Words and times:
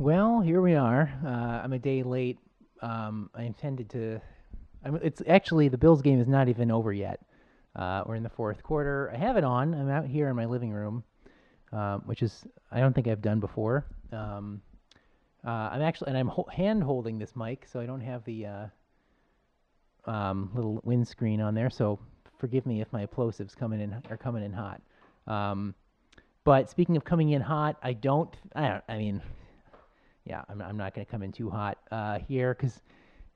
Well, 0.00 0.40
here 0.40 0.60
we 0.62 0.76
are. 0.76 1.12
Uh, 1.26 1.28
I'm 1.64 1.72
a 1.72 1.78
day 1.80 2.04
late. 2.04 2.38
Um, 2.82 3.30
I 3.34 3.42
intended 3.42 3.90
to. 3.90 4.20
I'm, 4.84 4.94
it's 5.02 5.20
actually 5.26 5.66
the 5.66 5.76
Bills 5.76 6.02
game 6.02 6.20
is 6.20 6.28
not 6.28 6.48
even 6.48 6.70
over 6.70 6.92
yet. 6.92 7.18
Uh, 7.74 8.04
we're 8.06 8.14
in 8.14 8.22
the 8.22 8.28
fourth 8.28 8.62
quarter. 8.62 9.10
I 9.12 9.18
have 9.18 9.36
it 9.36 9.42
on. 9.42 9.74
I'm 9.74 9.90
out 9.90 10.06
here 10.06 10.28
in 10.28 10.36
my 10.36 10.44
living 10.44 10.70
room, 10.70 11.02
um, 11.72 12.02
which 12.06 12.22
is 12.22 12.46
I 12.70 12.78
don't 12.78 12.92
think 12.92 13.08
I've 13.08 13.20
done 13.20 13.40
before. 13.40 13.86
Um, 14.12 14.62
uh, 15.44 15.70
I'm 15.72 15.82
actually 15.82 16.10
and 16.10 16.18
I'm 16.18 16.28
ho- 16.28 16.48
hand 16.48 16.84
holding 16.84 17.18
this 17.18 17.34
mic, 17.34 17.66
so 17.66 17.80
I 17.80 17.86
don't 17.86 18.00
have 18.00 18.24
the 18.24 18.46
uh, 18.46 18.66
um, 20.08 20.52
little 20.54 20.80
windscreen 20.84 21.40
on 21.40 21.56
there. 21.56 21.70
So 21.70 21.98
forgive 22.38 22.66
me 22.66 22.80
if 22.80 22.92
my 22.92 23.04
plosives 23.04 23.56
coming 23.56 23.80
in 23.80 24.00
are 24.10 24.16
coming 24.16 24.44
in 24.44 24.52
hot. 24.52 24.80
Um, 25.26 25.74
but 26.44 26.70
speaking 26.70 26.96
of 26.96 27.04
coming 27.04 27.30
in 27.30 27.42
hot, 27.42 27.78
I 27.82 27.94
don't. 27.94 28.32
I 28.54 28.68
don't. 28.68 28.84
I 28.88 28.96
mean, 28.96 29.20
yeah, 30.28 30.42
I'm, 30.48 30.60
I'm 30.60 30.76
not 30.76 30.94
going 30.94 31.04
to 31.04 31.10
come 31.10 31.22
in 31.22 31.32
too 31.32 31.48
hot 31.48 31.78
uh, 31.90 32.18
here 32.18 32.54
because 32.54 32.82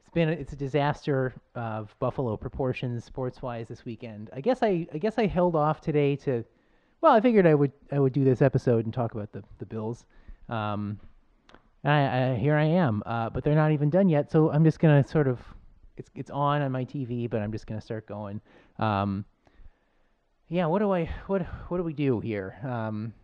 it's 0.00 0.10
been 0.12 0.28
a, 0.28 0.32
it's 0.32 0.52
a 0.52 0.56
disaster 0.56 1.32
of 1.54 1.98
Buffalo 1.98 2.36
proportions 2.36 3.04
sports 3.04 3.40
wise 3.40 3.68
this 3.68 3.84
weekend. 3.86 4.28
I 4.34 4.42
guess 4.42 4.62
I 4.62 4.86
I 4.92 4.98
guess 4.98 5.14
I 5.16 5.26
held 5.26 5.56
off 5.56 5.80
today 5.80 6.16
to. 6.16 6.44
Well, 7.00 7.12
I 7.12 7.20
figured 7.20 7.46
I 7.46 7.54
would 7.54 7.72
I 7.90 7.98
would 7.98 8.12
do 8.12 8.24
this 8.24 8.42
episode 8.42 8.84
and 8.84 8.92
talk 8.92 9.14
about 9.14 9.32
the 9.32 9.42
the 9.58 9.64
Bills. 9.64 10.04
Um, 10.50 11.00
and 11.82 11.92
I, 11.92 12.32
I, 12.32 12.36
here 12.36 12.54
I 12.54 12.64
am, 12.64 13.02
uh, 13.06 13.30
but 13.30 13.42
they're 13.42 13.54
not 13.54 13.72
even 13.72 13.90
done 13.90 14.08
yet. 14.08 14.30
So 14.30 14.52
I'm 14.52 14.62
just 14.62 14.78
gonna 14.78 15.06
sort 15.08 15.28
of 15.28 15.40
it's 15.96 16.10
it's 16.14 16.30
on 16.30 16.60
on 16.60 16.70
my 16.70 16.84
TV, 16.84 17.28
but 17.28 17.40
I'm 17.40 17.52
just 17.52 17.66
gonna 17.66 17.80
start 17.80 18.06
going. 18.06 18.40
Um, 18.78 19.24
yeah, 20.48 20.66
what 20.66 20.80
do 20.80 20.92
I 20.92 21.08
what 21.26 21.40
what 21.68 21.78
do 21.78 21.84
we 21.84 21.94
do 21.94 22.20
here? 22.20 22.58
Um, 22.62 23.14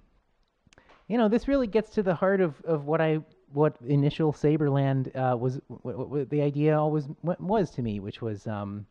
you 1.06 1.18
know, 1.18 1.28
this 1.28 1.48
really 1.48 1.66
gets 1.66 1.90
to 1.90 2.02
the 2.02 2.14
heart 2.14 2.40
of, 2.40 2.60
of 2.62 2.86
what 2.86 3.00
I 3.00 3.20
what 3.52 3.76
initial 3.86 4.32
Saberland 4.32 5.14
uh, 5.16 5.36
was 5.36 5.60
what, 5.68 6.08
what 6.08 6.30
the 6.30 6.42
idea 6.42 6.78
always 6.78 7.04
was 7.22 7.70
to 7.72 7.82
me, 7.82 8.00
which 8.00 8.20
was 8.20 8.46
um, 8.46 8.86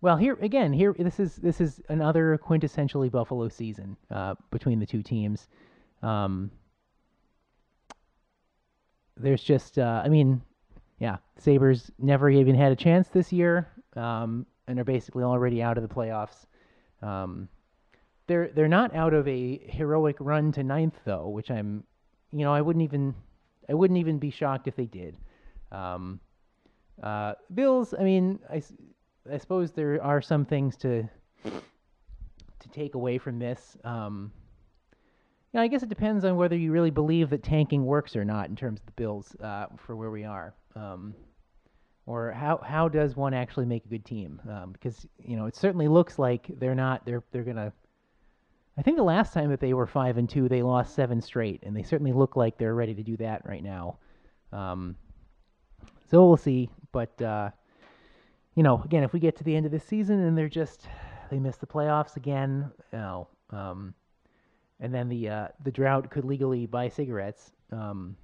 well 0.00 0.16
here 0.16 0.36
again 0.40 0.72
here 0.72 0.94
this 0.98 1.20
is 1.20 1.36
this 1.36 1.60
is 1.60 1.80
another 1.88 2.38
quintessentially 2.42 3.10
Buffalo 3.10 3.48
season 3.48 3.96
uh, 4.10 4.34
between 4.50 4.78
the 4.78 4.86
two 4.86 5.02
teams. 5.02 5.48
Um, 6.02 6.50
there's 9.16 9.42
just 9.42 9.78
uh, 9.78 10.02
I 10.04 10.08
mean, 10.08 10.42
yeah, 10.98 11.16
Sabres 11.38 11.90
never 11.98 12.30
even 12.30 12.54
had 12.54 12.72
a 12.72 12.76
chance 12.76 13.08
this 13.08 13.32
year, 13.32 13.68
um, 13.96 14.46
and 14.66 14.78
are 14.78 14.84
basically 14.84 15.24
already 15.24 15.62
out 15.62 15.76
of 15.76 15.86
the 15.86 15.94
playoffs. 15.94 16.46
Um, 17.02 17.48
they're 18.26 18.48
they're 18.54 18.68
not 18.68 18.94
out 18.94 19.14
of 19.14 19.26
a 19.26 19.58
heroic 19.66 20.16
run 20.20 20.52
to 20.52 20.62
ninth 20.62 20.98
though, 21.04 21.28
which 21.28 21.50
I'm, 21.50 21.84
you 22.32 22.44
know, 22.44 22.52
I 22.52 22.60
wouldn't 22.60 22.84
even 22.84 23.14
I 23.68 23.74
wouldn't 23.74 23.98
even 23.98 24.18
be 24.18 24.30
shocked 24.30 24.68
if 24.68 24.76
they 24.76 24.86
did. 24.86 25.16
Um, 25.72 26.20
uh, 27.02 27.34
Bills, 27.54 27.94
I 27.98 28.02
mean, 28.02 28.38
I, 28.50 28.62
I 29.30 29.38
suppose 29.38 29.72
there 29.72 30.02
are 30.02 30.20
some 30.20 30.44
things 30.44 30.76
to 30.78 31.08
to 31.44 32.68
take 32.68 32.94
away 32.94 33.16
from 33.18 33.38
this. 33.38 33.76
Um, 33.84 34.32
you 35.52 35.58
know, 35.58 35.62
I 35.62 35.68
guess 35.68 35.82
it 35.82 35.88
depends 35.88 36.24
on 36.24 36.36
whether 36.36 36.56
you 36.56 36.72
really 36.72 36.90
believe 36.90 37.30
that 37.30 37.42
tanking 37.42 37.84
works 37.84 38.14
or 38.14 38.24
not 38.24 38.48
in 38.48 38.56
terms 38.56 38.80
of 38.80 38.86
the 38.86 38.92
Bills 38.92 39.34
uh, 39.40 39.66
for 39.76 39.96
where 39.96 40.10
we 40.10 40.24
are. 40.24 40.54
Um, 40.76 41.14
or 42.06 42.32
how 42.32 42.60
how 42.64 42.88
does 42.88 43.16
one 43.16 43.34
actually 43.34 43.66
make 43.66 43.84
a 43.84 43.88
good 43.88 44.04
team? 44.04 44.40
Um, 44.48 44.72
because 44.72 45.06
you 45.18 45.36
know 45.36 45.46
it 45.46 45.56
certainly 45.56 45.88
looks 45.88 46.18
like 46.18 46.50
they're 46.58 46.74
not 46.74 47.04
they're 47.04 47.22
they're 47.32 47.44
gonna. 47.44 47.72
I 48.80 48.82
think 48.82 48.96
the 48.96 49.02
last 49.02 49.34
time 49.34 49.50
that 49.50 49.60
they 49.60 49.74
were 49.74 49.86
five 49.86 50.16
and 50.16 50.26
two, 50.26 50.48
they 50.48 50.62
lost 50.62 50.94
seven 50.94 51.20
straight, 51.20 51.62
and 51.64 51.76
they 51.76 51.82
certainly 51.82 52.14
look 52.14 52.34
like 52.34 52.56
they're 52.56 52.74
ready 52.74 52.94
to 52.94 53.02
do 53.02 53.14
that 53.18 53.44
right 53.44 53.62
now. 53.62 53.98
Um, 54.54 54.96
so 56.10 56.26
we'll 56.26 56.38
see, 56.38 56.70
but 56.90 57.20
uh, 57.20 57.50
you 58.54 58.62
know, 58.62 58.80
again, 58.82 59.02
if 59.02 59.12
we 59.12 59.20
get 59.20 59.36
to 59.36 59.44
the 59.44 59.54
end 59.54 59.66
of 59.66 59.72
the 59.72 59.78
season 59.78 60.20
and 60.20 60.36
they're 60.36 60.48
just 60.48 60.88
they 61.30 61.38
miss 61.38 61.58
the 61.58 61.66
playoffs 61.66 62.16
again, 62.16 62.72
you 62.90 62.98
know, 62.98 63.28
um, 63.50 63.92
and 64.80 64.94
then 64.94 65.10
the 65.10 65.28
uh, 65.28 65.48
the 65.62 65.70
drought 65.70 66.10
could 66.10 66.24
legally 66.24 66.64
buy 66.64 66.88
cigarettes. 66.88 67.52
Um, 67.70 68.16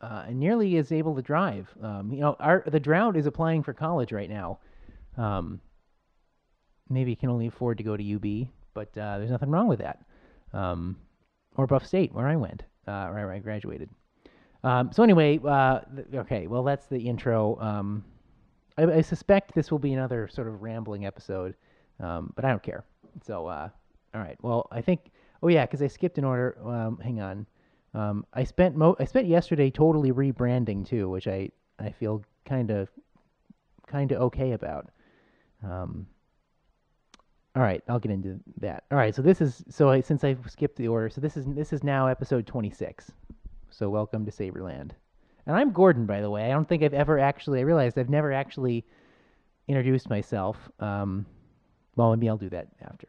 uh, 0.00 0.24
and 0.26 0.40
nearly 0.40 0.74
is 0.74 0.90
able 0.90 1.14
to 1.14 1.22
drive. 1.22 1.72
Um, 1.80 2.12
you 2.12 2.22
know, 2.22 2.34
our 2.40 2.64
the 2.66 2.80
drought 2.80 3.16
is 3.16 3.26
applying 3.26 3.62
for 3.62 3.72
college 3.72 4.10
right 4.10 4.28
now. 4.28 4.58
Um, 5.16 5.60
maybe 6.88 7.12
he 7.12 7.16
can 7.16 7.30
only 7.30 7.46
afford 7.46 7.78
to 7.78 7.84
go 7.84 7.96
to 7.96 8.14
UB, 8.14 8.48
but 8.74 8.88
uh, 8.98 9.18
there's 9.18 9.30
nothing 9.30 9.50
wrong 9.50 9.68
with 9.68 9.80
that. 9.80 10.04
Um, 10.52 10.96
or 11.56 11.66
Buff 11.66 11.86
State, 11.86 12.12
where 12.12 12.26
I 12.26 12.36
went, 12.36 12.62
uh, 12.86 13.08
where 13.08 13.32
I 13.32 13.38
graduated. 13.38 13.90
Um, 14.64 14.90
so 14.92 15.02
anyway, 15.02 15.38
uh, 15.44 15.80
th- 15.94 16.08
okay, 16.14 16.46
well 16.46 16.62
that's 16.62 16.86
the 16.86 16.98
intro. 16.98 17.58
Um, 17.60 18.04
I, 18.76 18.84
I, 18.84 19.00
suspect 19.02 19.54
this 19.54 19.70
will 19.70 19.78
be 19.78 19.92
another 19.92 20.28
sort 20.28 20.48
of 20.48 20.62
rambling 20.62 21.06
episode, 21.06 21.54
um, 22.00 22.32
but 22.34 22.44
I 22.44 22.50
don't 22.50 22.62
care. 22.62 22.84
So, 23.24 23.46
uh, 23.46 23.68
all 24.14 24.20
right. 24.20 24.36
Well, 24.42 24.66
I 24.70 24.80
think. 24.80 25.10
Oh 25.42 25.48
yeah, 25.48 25.66
because 25.66 25.82
I 25.82 25.86
skipped 25.86 26.18
an 26.18 26.24
order. 26.24 26.58
hang 27.02 27.20
on. 27.20 27.46
Um, 27.94 28.26
I 28.34 28.44
spent 28.44 28.76
mo- 28.76 28.96
I 28.98 29.04
spent 29.04 29.28
yesterday 29.28 29.70
totally 29.70 30.12
rebranding 30.12 30.86
too, 30.86 31.08
which 31.08 31.26
I 31.26 31.50
I 31.78 31.90
feel 31.90 32.24
kind 32.44 32.70
of 32.70 32.88
kind 33.86 34.12
of 34.12 34.20
okay 34.22 34.52
about. 34.52 34.90
Um, 35.62 36.06
all 37.56 37.62
right, 37.62 37.82
I'll 37.88 37.98
get 37.98 38.12
into 38.12 38.38
that. 38.60 38.84
All 38.90 38.98
right, 38.98 39.14
so 39.14 39.22
this 39.22 39.40
is 39.40 39.64
so 39.68 39.90
I, 39.90 40.00
since 40.00 40.22
I 40.24 40.36
skipped 40.46 40.76
the 40.76 40.88
order, 40.88 41.08
so 41.08 41.20
this 41.20 41.36
is 41.36 41.46
this 41.46 41.72
is 41.72 41.82
now 41.82 42.06
episode 42.06 42.46
26. 42.46 43.10
So 43.70 43.90
welcome 43.90 44.24
to 44.24 44.30
Saberland. 44.32 44.94
And 45.46 45.56
I'm 45.56 45.72
Gordon, 45.72 46.04
by 46.06 46.20
the 46.20 46.30
way. 46.30 46.44
I 46.44 46.50
don't 46.50 46.68
think 46.68 46.82
I've 46.82 46.94
ever 46.94 47.18
actually. 47.18 47.60
I 47.60 47.62
realized 47.62 47.98
I've 47.98 48.10
never 48.10 48.32
actually 48.32 48.84
introduced 49.66 50.10
myself. 50.10 50.56
Um, 50.78 51.26
well, 51.96 52.14
maybe 52.14 52.28
I'll 52.28 52.36
do 52.36 52.50
that 52.50 52.68
after. 52.82 53.08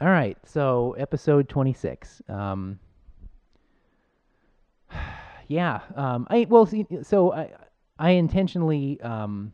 All 0.00 0.08
right, 0.08 0.38
so 0.46 0.96
episode 0.98 1.50
26. 1.50 2.22
Um, 2.26 2.78
yeah, 5.48 5.80
um, 5.94 6.26
I 6.30 6.46
well, 6.48 6.64
see, 6.64 6.86
so 7.02 7.34
I 7.34 7.50
I 7.98 8.12
intentionally 8.12 8.98
um, 9.02 9.52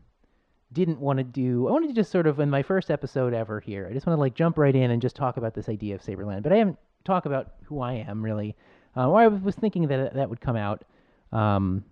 didn't 0.73 1.01
want 1.01 1.17
to 1.17 1.25
do. 1.25 1.67
I 1.67 1.73
wanted 1.73 1.89
to 1.89 1.95
just 1.95 2.13
sort 2.13 2.29
of 2.29 2.39
in 2.39 2.49
my 2.49 2.63
first 2.63 2.93
episode 2.93 3.35
ever 3.35 3.59
here. 3.59 3.89
I 3.91 3.93
just 3.93 4.07
want 4.07 4.17
to 4.17 4.21
like 4.21 4.37
jump 4.37 4.57
right 4.57 4.75
in 4.75 4.93
and 4.93 5.03
just 5.03 5.17
talk 5.17 5.37
about 5.37 5.53
this 5.53 5.69
idea 5.69 5.97
of 5.97 6.03
Saberland, 6.03 6.45
but 6.45 6.53
I 6.53 6.59
haven't 6.59 6.79
talked 7.05 7.27
about 7.27 7.55
who 7.65 7.81
I 7.81 7.95
am 7.95 8.25
really. 8.25 8.55
Uh, 8.97 9.11
or 9.11 9.21
I 9.21 9.27
was 9.27 9.57
thinking 9.57 9.89
that 9.89 10.15
that 10.15 10.31
would 10.31 10.41
come 10.41 10.57
out. 10.57 10.85
Um, 11.33 11.85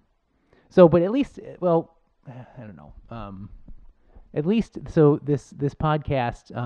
so, 0.70 0.88
but 0.88 1.02
at 1.02 1.10
least, 1.10 1.40
well, 1.58 1.96
I 2.28 2.60
don't 2.60 2.76
know. 2.76 2.92
Um, 3.10 3.48
at 4.32 4.46
least, 4.46 4.78
so 4.90 5.18
this 5.24 5.50
this 5.50 5.74
podcast. 5.74 6.56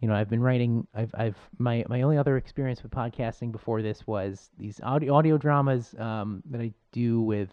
You 0.00 0.08
know, 0.08 0.14
I've 0.14 0.30
been 0.30 0.42
writing. 0.42 0.86
I've, 0.94 1.14
I've 1.14 1.36
my 1.58 1.84
my 1.88 2.02
only 2.02 2.16
other 2.16 2.36
experience 2.36 2.82
with 2.82 2.90
podcasting 2.90 3.52
before 3.52 3.82
this 3.82 4.06
was 4.06 4.50
these 4.58 4.80
audio 4.82 5.14
audio 5.14 5.36
dramas 5.36 5.94
um, 5.98 6.42
that 6.50 6.60
I 6.60 6.72
do 6.92 7.20
with 7.20 7.50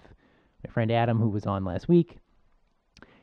my 0.66 0.72
friend 0.72 0.92
Adam, 0.92 1.20
who 1.20 1.30
was 1.30 1.46
on 1.46 1.66
last 1.66 1.90
week. 1.90 2.18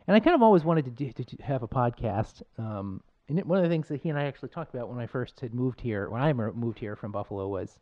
And 0.07 0.15
I 0.15 0.21
kind 0.21 0.35
of 0.35 0.43
always 0.43 0.65
wanted 0.65 0.85
to, 0.85 0.91
do, 0.91 1.11
to, 1.13 1.25
to 1.25 1.43
have 1.43 1.63
a 1.63 1.69
podcast. 1.69 2.43
Um, 2.59 3.01
and 3.29 3.43
one 3.45 3.57
of 3.57 3.65
the 3.65 3.71
things 3.71 3.89
that 3.89 4.03
he 4.03 4.11
and 4.11 4.19
I 4.19 4.25
actually 4.25 4.51
talked 4.51 4.75
about 4.75 4.91
when 4.91 4.99
I 4.99 5.07
first 5.07 5.41
had 5.41 5.55
moved 5.55 5.81
here, 5.81 6.11
when 6.11 6.21
I 6.21 6.31
moved 6.35 6.79
here 6.79 6.95
from 6.95 7.11
Buffalo, 7.11 7.49
was 7.49 7.79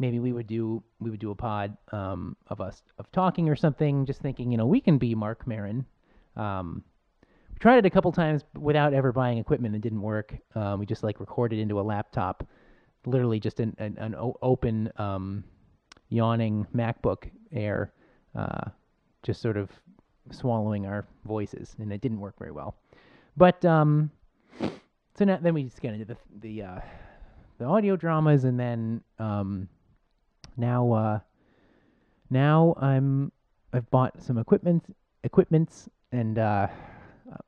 maybe 0.00 0.18
we 0.18 0.32
would 0.32 0.48
do 0.48 0.82
we 0.98 1.10
would 1.10 1.20
do 1.20 1.30
a 1.30 1.36
pod 1.36 1.76
um, 1.92 2.36
of 2.48 2.60
us 2.60 2.82
of 2.98 3.10
talking 3.12 3.48
or 3.48 3.54
something. 3.54 4.04
Just 4.04 4.20
thinking, 4.20 4.50
you 4.50 4.58
know, 4.58 4.66
we 4.66 4.80
can 4.80 4.98
be 4.98 5.14
Marc 5.14 5.46
Maron. 5.46 5.86
Um, 6.34 6.82
tried 7.62 7.78
it 7.78 7.86
a 7.86 7.90
couple 7.90 8.10
times 8.10 8.42
without 8.58 8.92
ever 8.92 9.12
buying 9.12 9.38
equipment. 9.38 9.72
And 9.74 9.82
it 9.82 9.88
didn't 9.88 10.02
work. 10.02 10.34
Um, 10.56 10.80
we 10.80 10.84
just 10.84 11.04
like 11.04 11.20
recorded 11.20 11.60
into 11.60 11.78
a 11.80 11.82
laptop, 11.82 12.46
literally 13.06 13.38
just 13.38 13.60
an 13.60 13.74
an, 13.78 13.96
an 13.98 14.16
open 14.42 14.90
um, 14.96 15.44
yawning 16.08 16.66
MacBook 16.74 17.30
Air, 17.52 17.92
uh, 18.34 18.68
just 19.22 19.40
sort 19.40 19.56
of 19.56 19.70
swallowing 20.32 20.86
our 20.86 21.06
voices, 21.24 21.76
and 21.78 21.92
it 21.92 22.00
didn't 22.00 22.18
work 22.18 22.36
very 22.36 22.50
well. 22.50 22.74
But 23.36 23.64
um, 23.64 24.10
so 25.16 25.24
now 25.24 25.38
then 25.40 25.54
we 25.54 25.62
just 25.62 25.80
get 25.80 25.94
into 25.94 26.04
the 26.04 26.16
the 26.40 26.62
uh, 26.62 26.80
the 27.58 27.64
audio 27.64 27.94
dramas, 27.94 28.42
and 28.42 28.58
then 28.58 29.02
um, 29.20 29.68
now 30.56 30.92
uh, 30.92 31.18
now 32.28 32.74
I'm 32.80 33.30
I've 33.72 33.88
bought 33.92 34.20
some 34.20 34.36
equipment 34.36 34.82
equipments, 35.22 35.88
and 36.10 36.40
uh, 36.40 36.66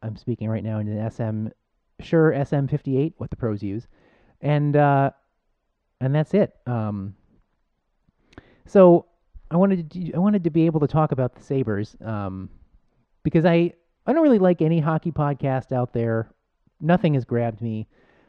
I'm 0.03 0.17
speaking 0.17 0.49
right 0.49 0.65
now 0.65 0.79
in 0.79 0.89
an 0.89 1.11
SM 1.11 1.49
Shure 2.01 2.33
SM58, 2.33 3.15
what 3.19 3.31
the 3.31 3.37
pros 3.37 3.63
use, 3.63 3.87
and 4.41 4.77
uh, 4.77 5.11
and 6.01 6.15
that's 6.15 6.35
it. 6.35 6.53
Um, 6.67 7.15
so 8.67 9.07
I 9.51 9.57
wanted 9.57 9.91
to 9.91 10.13
I 10.13 10.19
wanted 10.19 10.45
to 10.45 10.51
be 10.51 10.67
able 10.67 10.81
to 10.81 10.89
talk 10.89 11.13
about 11.13 11.35
the 11.35 11.43
Sabres 11.43 11.97
um, 12.05 12.51
because 13.23 13.45
I 13.45 13.73
I 14.07 14.13
don't 14.13 14.23
really 14.23 14.39
like 14.39 14.61
any 14.61 14.81
hockey 14.81 15.13
podcast 15.13 15.73
out 15.73 15.93
there. 15.93 16.35
Nothing 16.81 17.15
has 17.15 17.25
grabbed 17.25 17.63
me. 17.63 17.87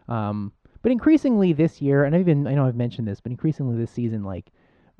Um, 0.08 0.52
but 0.82 0.92
increasingly 0.92 1.52
this 1.52 1.82
year, 1.82 2.04
and 2.04 2.16
I've 2.16 2.22
even 2.22 2.46
I 2.46 2.54
know 2.54 2.68
I've 2.68 2.76
mentioned 2.76 3.08
this, 3.08 3.20
but 3.20 3.32
increasingly 3.32 3.76
this 3.76 3.92
season, 3.92 4.24
like 4.24 4.52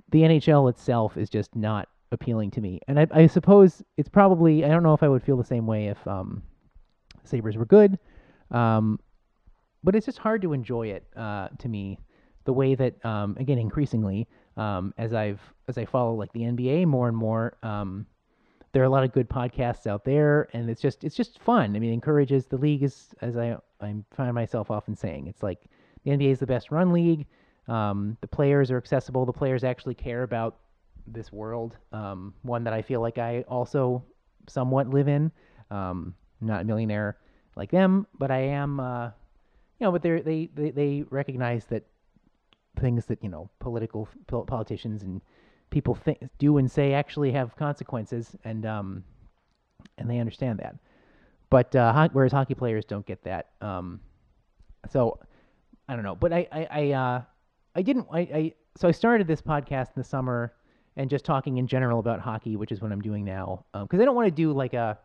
the 0.10 0.22
NHL 0.22 0.70
itself 0.70 1.18
is 1.18 1.30
just 1.30 1.56
not 1.56 1.88
appealing 2.12 2.52
to 2.52 2.62
me. 2.62 2.80
And 2.88 3.00
I, 3.00 3.08
I 3.12 3.28
suppose 3.28 3.84
it's 3.98 4.10
probably 4.10 4.64
I 4.64 4.70
don't 4.70 4.84
know 4.84 4.94
if 4.94 5.04
I 5.04 5.08
would 5.08 5.24
feel 5.24 5.38
the 5.38 5.44
same 5.44 5.66
way 5.68 5.88
if 5.88 6.08
um, 6.08 6.44
Sabres 7.24 7.58
were 7.58 7.66
good. 7.66 7.98
Um, 8.52 9.00
but 9.84 9.96
it's 9.96 10.06
just 10.06 10.18
hard 10.18 10.42
to 10.42 10.54
enjoy 10.54 10.88
it 10.88 11.06
uh, 11.16 11.50
to 11.60 11.68
me 11.68 12.00
the 12.46 12.54
way 12.54 12.76
that 12.76 13.04
um, 13.06 13.36
again 13.40 13.58
increasingly 13.58 14.28
um, 14.58 14.94
as 14.98 15.14
I've 15.14 15.42
as 15.68 15.78
I 15.78 15.86
follow 15.86 16.16
like 16.16 16.32
the 16.34 16.42
NBA 16.42 16.86
more 16.86 17.08
and 17.08 17.18
more. 17.18 17.58
Um, 17.64 18.06
there 18.72 18.82
are 18.84 18.88
a 18.88 18.90
lot 18.90 19.06
of 19.06 19.14
good 19.14 19.30
podcasts 19.30 19.88
out 19.88 20.04
there, 20.04 20.50
and 20.54 20.70
it's 20.70 20.82
just 20.82 21.04
it's 21.04 21.16
just 21.16 21.40
fun. 21.40 21.76
I 21.76 21.80
mean, 21.80 21.94
encourages 21.94 22.46
the 22.46 22.58
league 22.58 22.84
is 22.84 23.14
as 23.22 23.38
I 23.38 23.58
I 23.80 23.96
find 24.12 24.34
myself 24.34 24.70
often 24.70 24.96
saying 24.96 25.28
it's 25.28 25.44
like 25.44 25.62
the 26.04 26.12
NBA 26.12 26.32
is 26.32 26.40
the 26.40 26.46
best 26.46 26.72
run 26.72 26.92
league. 26.92 27.26
Um, 27.68 28.18
the 28.22 28.28
players 28.28 28.70
are 28.72 28.78
accessible. 28.78 29.26
The 29.26 29.34
players 29.34 29.64
actually 29.64 29.96
care 29.96 30.24
about 30.24 30.58
this 31.08 31.32
world, 31.32 31.78
um, 31.92 32.34
one 32.42 32.64
that 32.64 32.74
I 32.74 32.82
feel 32.82 33.02
like 33.02 33.18
I 33.18 33.42
also 33.48 34.04
somewhat 34.48 34.90
live 34.90 35.08
in. 35.08 35.32
Um, 35.72 36.16
not 36.42 36.62
a 36.62 36.64
millionaire 36.64 37.18
like 37.56 37.72
them, 37.72 38.08
but 38.18 38.32
I 38.32 38.40
am. 38.40 38.80
Uh, 38.80 39.08
you 39.80 39.86
know, 39.86 39.92
but 39.92 40.02
they 40.02 40.22
they 40.22 40.50
they 40.54 40.72
they 40.72 41.04
recognize 41.10 41.66
that 41.66 41.84
things 42.80 43.06
that 43.06 43.24
you 43.24 43.30
know 43.30 43.50
political 43.60 44.08
politicians 44.28 45.04
and 45.04 45.22
people 45.70 45.96
think, 45.96 46.20
do 46.38 46.58
and 46.58 46.70
say 46.70 46.94
actually 46.94 47.32
have 47.32 47.56
consequences, 47.56 48.36
and 48.44 48.66
um, 48.66 49.04
and 49.98 50.10
they 50.10 50.20
understand 50.20 50.60
that. 50.60 50.76
But 51.50 51.76
uh, 51.76 52.10
whereas 52.14 52.32
hockey 52.32 52.56
players 52.56 52.86
don't 52.86 53.06
get 53.06 53.24
that. 53.24 53.50
Um, 53.62 54.00
so 54.90 55.20
I 55.88 55.96
don't 55.96 56.04
know, 56.04 56.16
but 56.16 56.34
I 56.34 56.48
I 56.52 56.68
I, 56.72 56.92
uh, 56.92 57.22
I 57.76 57.82
didn't 57.82 58.08
I, 58.12 58.20
I 58.20 58.54
so 58.78 58.88
I 58.88 58.92
started 58.92 59.28
this 59.28 59.42
podcast 59.42 59.88
in 59.88 59.94
the 59.98 60.04
summer 60.04 60.54
and 60.98 61.10
just 61.10 61.26
talking 61.26 61.58
in 61.58 61.68
general 61.68 62.00
about 62.00 62.20
hockey, 62.20 62.56
which 62.56 62.72
is 62.72 62.82
what 62.82 62.92
I'm 62.92 63.02
doing 63.02 63.26
now, 63.26 63.66
because 63.74 63.98
um, 63.98 64.02
I 64.02 64.06
don't 64.06 64.16
want 64.16 64.28
to 64.28 64.32
do 64.32 64.54
like 64.54 64.74
a. 64.74 64.98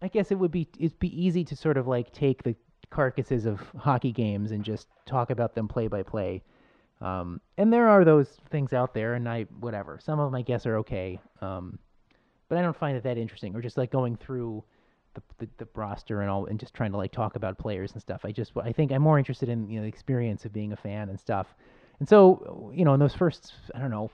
I 0.00 0.08
guess 0.08 0.32
it 0.32 0.34
would 0.34 0.50
be 0.50 0.68
it'd 0.78 0.98
be 0.98 1.24
easy 1.24 1.44
to 1.44 1.56
sort 1.56 1.76
of 1.76 1.86
like 1.86 2.12
take 2.12 2.42
the 2.42 2.56
carcasses 2.90 3.46
of 3.46 3.60
hockey 3.78 4.12
games 4.12 4.52
and 4.52 4.64
just 4.64 4.88
talk 5.06 5.30
about 5.30 5.54
them 5.54 5.68
play 5.68 5.88
by 5.88 6.02
play. 6.02 6.42
Um, 7.00 7.40
and 7.58 7.72
there 7.72 7.88
are 7.88 8.04
those 8.04 8.28
things 8.50 8.72
out 8.72 8.94
there, 8.94 9.14
and 9.14 9.28
I 9.28 9.42
whatever. 9.60 9.98
Some 10.00 10.20
of 10.20 10.30
them 10.30 10.34
I 10.36 10.42
guess 10.42 10.66
are 10.66 10.76
okay, 10.78 11.18
um, 11.40 11.78
but 12.48 12.58
I 12.58 12.62
don't 12.62 12.76
find 12.76 12.96
it 12.96 13.02
that 13.04 13.18
interesting. 13.18 13.56
Or 13.56 13.60
just 13.60 13.76
like 13.76 13.90
going 13.90 14.16
through 14.16 14.62
the, 15.14 15.22
the, 15.38 15.48
the 15.58 15.68
roster 15.74 16.20
and 16.20 16.30
all, 16.30 16.46
and 16.46 16.60
just 16.60 16.74
trying 16.74 16.92
to 16.92 16.96
like 16.96 17.10
talk 17.10 17.34
about 17.34 17.58
players 17.58 17.92
and 17.92 18.00
stuff. 18.00 18.24
I 18.24 18.30
just 18.30 18.52
I 18.56 18.72
think 18.72 18.92
I'm 18.92 19.02
more 19.02 19.18
interested 19.18 19.48
in 19.48 19.68
you 19.68 19.76
know 19.76 19.82
the 19.82 19.88
experience 19.88 20.44
of 20.44 20.52
being 20.52 20.72
a 20.72 20.76
fan 20.76 21.08
and 21.08 21.18
stuff. 21.18 21.48
And 21.98 22.08
so 22.08 22.70
you 22.74 22.84
know 22.84 22.94
in 22.94 23.00
those 23.00 23.14
first 23.14 23.52
I 23.74 23.78
don't 23.78 23.90
know 23.90 24.10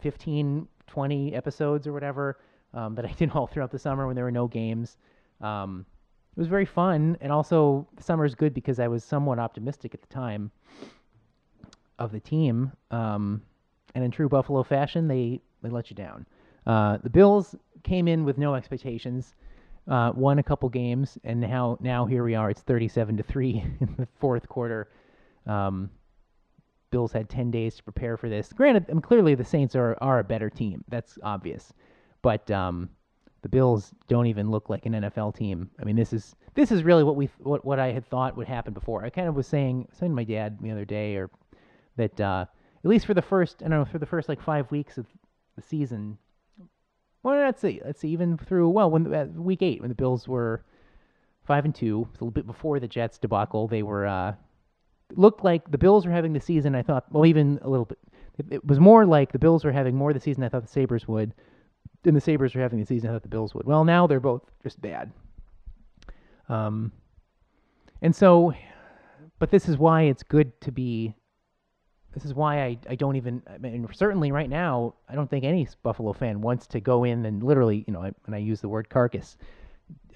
15, 0.00 0.66
20 0.86 1.34
episodes 1.34 1.86
or 1.86 1.92
whatever 1.92 2.38
um, 2.74 2.94
that 2.94 3.04
I 3.04 3.12
did 3.12 3.30
all 3.34 3.46
throughout 3.46 3.70
the 3.70 3.78
summer 3.78 4.06
when 4.06 4.16
there 4.16 4.24
were 4.24 4.30
no 4.30 4.46
games. 4.48 4.96
Um, 5.40 5.86
it 6.36 6.40
was 6.40 6.48
very 6.48 6.66
fun, 6.66 7.16
and 7.20 7.32
also 7.32 7.86
summer 7.98 8.24
is 8.24 8.34
good 8.34 8.54
because 8.54 8.78
I 8.78 8.86
was 8.86 9.02
somewhat 9.02 9.38
optimistic 9.38 9.94
at 9.94 10.00
the 10.00 10.06
time 10.06 10.50
of 11.98 12.12
the 12.12 12.20
team. 12.20 12.72
Um, 12.90 13.42
and 13.94 14.04
in 14.04 14.10
true 14.10 14.28
Buffalo 14.28 14.62
fashion, 14.62 15.08
they, 15.08 15.40
they 15.62 15.68
let 15.68 15.90
you 15.90 15.96
down. 15.96 16.26
Uh, 16.66 16.98
the 17.02 17.10
Bills 17.10 17.56
came 17.82 18.06
in 18.06 18.24
with 18.24 18.38
no 18.38 18.54
expectations, 18.54 19.34
uh, 19.88 20.12
won 20.14 20.38
a 20.38 20.42
couple 20.42 20.68
games, 20.68 21.18
and 21.24 21.40
now 21.40 21.78
now 21.80 22.04
here 22.04 22.22
we 22.22 22.34
are. 22.34 22.50
It's 22.50 22.60
37 22.60 23.16
to 23.16 23.22
three 23.22 23.64
in 23.80 23.94
the 23.98 24.06
fourth 24.20 24.48
quarter. 24.48 24.88
Um, 25.46 25.90
Bills 26.90 27.12
had 27.12 27.28
10 27.28 27.50
days 27.50 27.76
to 27.76 27.82
prepare 27.82 28.16
for 28.16 28.28
this. 28.28 28.52
Granted, 28.52 28.86
I 28.88 28.92
mean, 28.92 29.02
clearly 29.02 29.34
the 29.34 29.44
Saints 29.44 29.76
are 29.76 29.96
are 30.00 30.18
a 30.18 30.24
better 30.24 30.50
team. 30.50 30.84
That's 30.88 31.18
obvious, 31.22 31.72
but 32.22 32.50
um, 32.50 32.88
the 33.42 33.48
Bills 33.48 33.92
don't 34.08 34.26
even 34.26 34.50
look 34.50 34.68
like 34.68 34.86
an 34.86 34.92
NFL 34.92 35.36
team. 35.36 35.70
I 35.80 35.84
mean, 35.84 35.96
this 35.96 36.12
is 36.12 36.34
this 36.54 36.72
is 36.72 36.82
really 36.82 37.04
what 37.04 37.16
we 37.16 37.28
what 37.38 37.64
what 37.64 37.78
I 37.78 37.92
had 37.92 38.06
thought 38.06 38.36
would 38.36 38.48
happen 38.48 38.72
before. 38.72 39.04
I 39.04 39.10
kind 39.10 39.28
of 39.28 39.34
was 39.34 39.46
saying 39.46 39.88
saying 39.92 40.12
to 40.12 40.16
my 40.16 40.24
dad 40.24 40.58
the 40.60 40.70
other 40.70 40.84
day, 40.84 41.16
or 41.16 41.30
that 41.96 42.20
uh, 42.20 42.46
at 42.84 42.90
least 42.90 43.06
for 43.06 43.14
the 43.14 43.22
first, 43.22 43.62
I 43.62 43.68
don't 43.68 43.78
know, 43.78 43.84
for 43.84 43.98
the 43.98 44.06
first 44.06 44.28
like 44.28 44.40
five 44.40 44.70
weeks 44.70 44.98
of 44.98 45.06
the 45.56 45.62
season. 45.62 46.18
Well, 47.22 47.36
let's 47.36 47.60
see, 47.60 47.80
let's 47.84 48.00
see, 48.00 48.08
even 48.08 48.38
through 48.38 48.70
well, 48.70 48.90
when 48.90 49.12
uh, 49.12 49.26
week 49.34 49.62
eight 49.62 49.80
when 49.80 49.88
the 49.88 49.94
Bills 49.94 50.26
were 50.26 50.64
five 51.44 51.64
and 51.64 51.74
two, 51.74 52.08
a 52.10 52.14
little 52.14 52.30
bit 52.30 52.46
before 52.46 52.80
the 52.80 52.88
Jets 52.88 53.18
debacle, 53.18 53.68
they 53.68 53.82
were 53.82 54.06
uh, 54.06 54.34
looked 55.14 55.44
like 55.44 55.70
the 55.70 55.78
Bills 55.78 56.06
were 56.06 56.12
having 56.12 56.32
the 56.32 56.40
season. 56.40 56.74
I 56.74 56.82
thought, 56.82 57.04
well, 57.10 57.26
even 57.26 57.58
a 57.62 57.68
little 57.68 57.86
bit. 57.86 57.98
It, 58.38 58.46
it 58.50 58.64
was 58.66 58.78
more 58.78 59.04
like 59.04 59.32
the 59.32 59.38
Bills 59.38 59.64
were 59.64 59.72
having 59.72 59.96
more 59.96 60.10
of 60.10 60.14
the 60.14 60.20
season 60.20 60.44
I 60.44 60.48
thought 60.48 60.62
the 60.62 60.68
Sabres 60.68 61.08
would, 61.08 61.34
than 62.02 62.14
the 62.14 62.20
Sabres 62.20 62.54
were 62.54 62.60
having 62.60 62.78
the 62.78 62.86
season 62.86 63.10
I 63.10 63.12
thought 63.12 63.22
the 63.22 63.28
Bills 63.28 63.54
would. 63.54 63.66
Well, 63.66 63.84
now 63.84 64.06
they're 64.06 64.20
both 64.20 64.42
just 64.62 64.80
bad. 64.80 65.10
Um, 66.48 66.92
and 68.00 68.14
so, 68.14 68.52
but 69.38 69.50
this 69.50 69.68
is 69.68 69.76
why 69.76 70.02
it's 70.02 70.22
good 70.22 70.58
to 70.62 70.72
be 70.72 71.14
this 72.14 72.24
is 72.24 72.34
why 72.34 72.64
I, 72.64 72.78
I 72.88 72.94
don't 72.94 73.16
even 73.16 73.42
I 73.48 73.58
mean 73.58 73.86
certainly 73.92 74.32
right 74.32 74.48
now 74.48 74.94
I 75.08 75.14
don't 75.14 75.28
think 75.28 75.44
any 75.44 75.68
Buffalo 75.82 76.12
fan 76.12 76.40
wants 76.40 76.66
to 76.68 76.80
go 76.80 77.04
in 77.04 77.26
and 77.26 77.42
literally 77.42 77.84
you 77.86 77.92
know 77.92 78.02
I, 78.02 78.12
when 78.24 78.34
I 78.34 78.38
use 78.38 78.60
the 78.60 78.68
word 78.68 78.88
carcass 78.88 79.36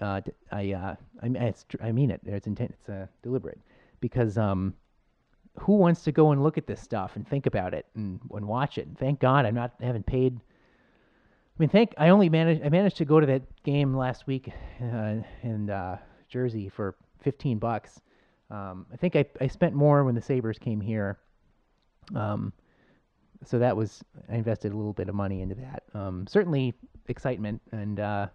uh, 0.01 0.21
I 0.51 0.73
uh, 0.73 0.97
I, 1.23 1.55
I 1.81 1.93
mean 1.93 2.11
it 2.11 2.21
it's 2.25 2.47
intent 2.47 2.75
it's 2.79 2.89
uh, 2.89 3.07
deliberate 3.23 3.61
because 4.01 4.39
um 4.39 4.75
who 5.61 5.77
wants 5.77 6.03
to 6.05 6.13
go 6.13 6.33
and 6.33 6.43
look 6.43 6.59
at 6.59 6.67
this 6.67 6.81
stuff 6.81 7.17
and 7.17 7.27
think 7.27 7.47
about 7.47 7.75
it 7.75 7.87
and, 7.95 8.21
and 8.33 8.47
watch 8.47 8.79
it? 8.79 8.87
And 8.87 8.99
thank 8.99 9.21
God 9.21 9.47
I'm 9.47 9.55
not 9.55 9.73
haven't 9.81 10.07
paid. 10.07 10.37
I 10.37 11.57
mean 11.59 11.69
thank 11.69 11.95
I 11.99 12.09
only 12.09 12.29
managed 12.29 12.65
I 12.65 12.69
managed 12.69 12.97
to 12.99 13.05
go 13.05 13.21
to 13.21 13.27
that 13.27 13.43
game 13.63 13.95
last 13.95 14.27
week 14.27 14.51
uh, 14.83 15.17
in 15.43 15.71
uh, 15.71 15.99
Jersey 16.29 16.69
for 16.69 16.97
15 17.23 17.59
bucks. 17.59 18.01
Um, 18.51 18.87
I 18.93 18.97
think 18.97 19.17
I, 19.17 19.25
I 19.41 19.47
spent 19.47 19.75
more 19.75 20.05
when 20.05 20.15
the 20.15 20.21
Sabres 20.21 20.59
came 20.59 20.81
here. 20.81 21.19
Um, 22.15 22.53
so 23.45 23.59
that 23.59 23.77
was 23.77 24.03
I 24.31 24.37
invested 24.37 24.73
a 24.73 24.77
little 24.77 24.93
bit 24.93 25.09
of 25.09 25.15
money 25.15 25.43
into 25.43 25.55
that. 25.57 25.83
Um, 25.95 26.27
certainly 26.27 26.75
excitement 27.09 27.61
and 27.73 28.01
uh, 28.01 28.27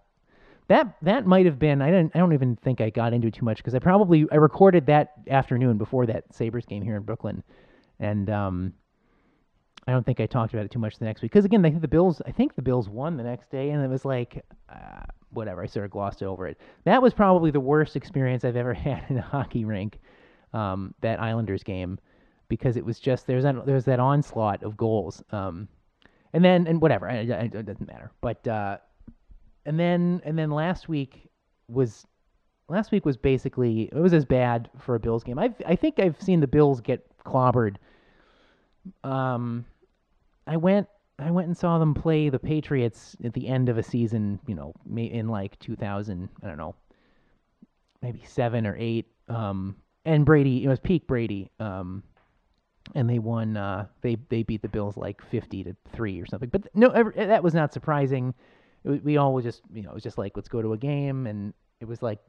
that 0.68 0.96
that 1.02 1.26
might 1.26 1.46
have 1.46 1.60
been 1.60 1.82
I 1.82 1.88
didn't 1.88 2.16
I 2.16 2.20
don't 2.20 2.34
even 2.34 2.56
think 2.58 2.82
I 2.82 2.90
got 2.90 3.14
into 3.14 3.28
it 3.28 3.34
too 3.34 3.46
much 3.46 3.58
because 3.58 3.76
I 3.76 3.80
probably 3.80 4.26
I 4.32 4.36
recorded 4.36 4.86
that 4.88 5.14
afternoon 5.30 5.78
before 5.78 6.06
that 6.08 6.34
Sabres 6.34 6.66
game 6.66 6.84
here 6.84 6.96
in 6.96 7.04
Brooklyn, 7.04 7.44
and 8.00 8.30
um, 8.30 8.74
I 9.88 9.92
don't 9.92 10.06
think 10.06 10.20
I 10.20 10.26
talked 10.26 10.54
about 10.54 10.66
it 10.66 10.72
too 10.72 10.80
much 10.80 10.98
the 10.98 11.06
next 11.06 11.22
week 11.22 11.32
because 11.32 11.46
again 11.46 11.66
I 11.66 11.70
think 11.70 11.82
the 11.82 11.88
Bills 11.88 12.22
I 12.26 12.32
think 12.32 12.56
the 12.56 12.62
Bills 12.62 12.90
won 12.90 13.18
the 13.18 13.24
next 13.24 13.50
day 13.50 13.70
and 13.70 13.84
it 13.84 13.90
was 13.90 14.06
like 14.06 14.44
uh, 14.70 15.04
whatever 15.32 15.64
I 15.64 15.68
sort 15.68 15.86
of 15.86 15.92
glossed 15.92 16.24
over 16.24 16.48
it. 16.48 16.60
That 16.84 17.02
was 17.02 17.14
probably 17.14 17.52
the 17.52 17.60
worst 17.60 17.96
experience 17.96 18.44
I've 18.44 18.56
ever 18.56 18.74
had 18.76 19.06
in 19.10 19.18
a 19.18 19.22
hockey 19.22 19.66
rink. 19.66 20.00
Um, 20.54 20.94
that 21.02 21.20
Islanders 21.20 21.62
game 21.62 22.00
because 22.50 22.78
it 22.78 22.86
was 22.86 23.00
just 23.00 23.28
there's 23.28 23.44
that 23.44 23.66
there's 23.66 23.86
that 23.86 24.00
onslaught 24.00 24.64
of 24.64 24.78
goals. 24.78 25.24
Um, 25.32 25.68
and 26.34 26.44
then 26.44 26.68
and 26.68 26.82
whatever, 26.82 27.08
it, 27.08 27.30
it 27.30 27.66
doesn't 27.66 27.88
matter. 27.88 28.12
But 28.22 28.48
uh, 28.48 28.78
and 29.68 29.78
then 29.78 30.22
and 30.24 30.40
then 30.40 30.50
last 30.50 30.90
week 30.90 31.30
was 31.68 32.08
last 32.70 32.92
week 32.92 33.06
was 33.06 33.18
basically 33.18 33.90
it 33.92 34.00
was 34.00 34.14
as 34.14 34.26
bad 34.26 34.70
for 34.80 34.96
a 34.96 35.00
Bills 35.00 35.24
game. 35.24 35.38
I 35.38 35.54
I 35.68 35.76
think 35.76 36.00
I've 36.00 36.20
seen 36.20 36.40
the 36.40 36.48
Bills 36.48 36.82
get 36.82 37.06
clobbered. 37.24 37.76
Um, 39.04 39.66
I 40.48 40.56
went 40.56 40.88
I 41.20 41.32
went 41.32 41.48
and 41.48 41.58
saw 41.58 41.78
them 41.80 41.94
play 41.94 42.30
the 42.30 42.40
Patriots 42.40 43.18
at 43.26 43.34
the 43.34 43.48
end 43.48 43.68
of 43.68 43.78
a 43.78 43.84
season. 43.84 44.40
You 44.48 44.56
know, 44.56 44.74
in 44.96 45.28
like 45.28 45.60
2000. 45.60 46.30
I 46.42 46.48
don't 46.48 46.58
know, 46.58 46.74
maybe 48.02 48.24
seven 48.26 48.66
or 48.66 48.76
eight. 48.80 49.08
Um, 49.28 49.76
and 50.06 50.26
Brady, 50.26 50.64
it 50.64 50.70
was 50.70 50.80
peak 50.80 51.08
Brady. 51.08 51.52
Um, 51.60 52.04
and 52.96 53.10
they 53.10 53.20
won. 53.20 53.58
Uh, 53.58 53.88
they 54.00 54.16
they 54.30 54.44
beat 54.44 54.62
the 54.62 54.70
Bills 54.70 54.96
like 54.96 55.22
fifty 55.22 55.62
to 55.66 55.76
three 55.92 56.22
or 56.22 56.26
something. 56.26 56.48
But 56.48 56.74
no, 56.74 57.12
that 57.18 57.44
was 57.44 57.54
not 57.54 57.74
surprising. 57.74 58.34
It, 58.84 59.04
we 59.04 59.18
all 59.18 59.34
was 59.34 59.44
just 59.44 59.62
you 59.74 59.84
know 59.84 59.92
it 59.92 59.96
was 59.96 60.04
just 60.04 60.18
like 60.18 60.34
let's 60.36 60.50
go 60.50 60.62
to 60.62 60.74
a 60.74 60.78
game, 60.78 61.28
and 61.28 61.54
it 61.80 61.88
was 61.88 62.02
like 62.02 62.20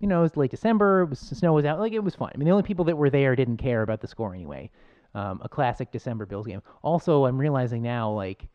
you 0.00 0.06
know, 0.06 0.20
it 0.20 0.22
was 0.22 0.36
late 0.36 0.50
December. 0.50 1.02
It 1.02 1.10
was, 1.10 1.18
snow 1.18 1.52
was 1.52 1.64
out. 1.64 1.80
Like 1.80 1.92
it 1.92 2.02
was 2.02 2.14
fun. 2.14 2.30
I 2.34 2.38
mean, 2.38 2.46
the 2.46 2.52
only 2.52 2.62
people 2.62 2.84
that 2.86 2.96
were 2.96 3.10
there 3.10 3.34
didn't 3.34 3.56
care 3.56 3.82
about 3.82 4.00
the 4.00 4.06
score 4.06 4.34
anyway. 4.34 4.70
Um, 5.14 5.40
a 5.42 5.48
classic 5.48 5.90
December 5.90 6.26
Bills 6.26 6.46
game. 6.46 6.62
Also, 6.82 7.24
I'm 7.24 7.38
realizing 7.38 7.82
now, 7.82 8.10
like, 8.10 8.46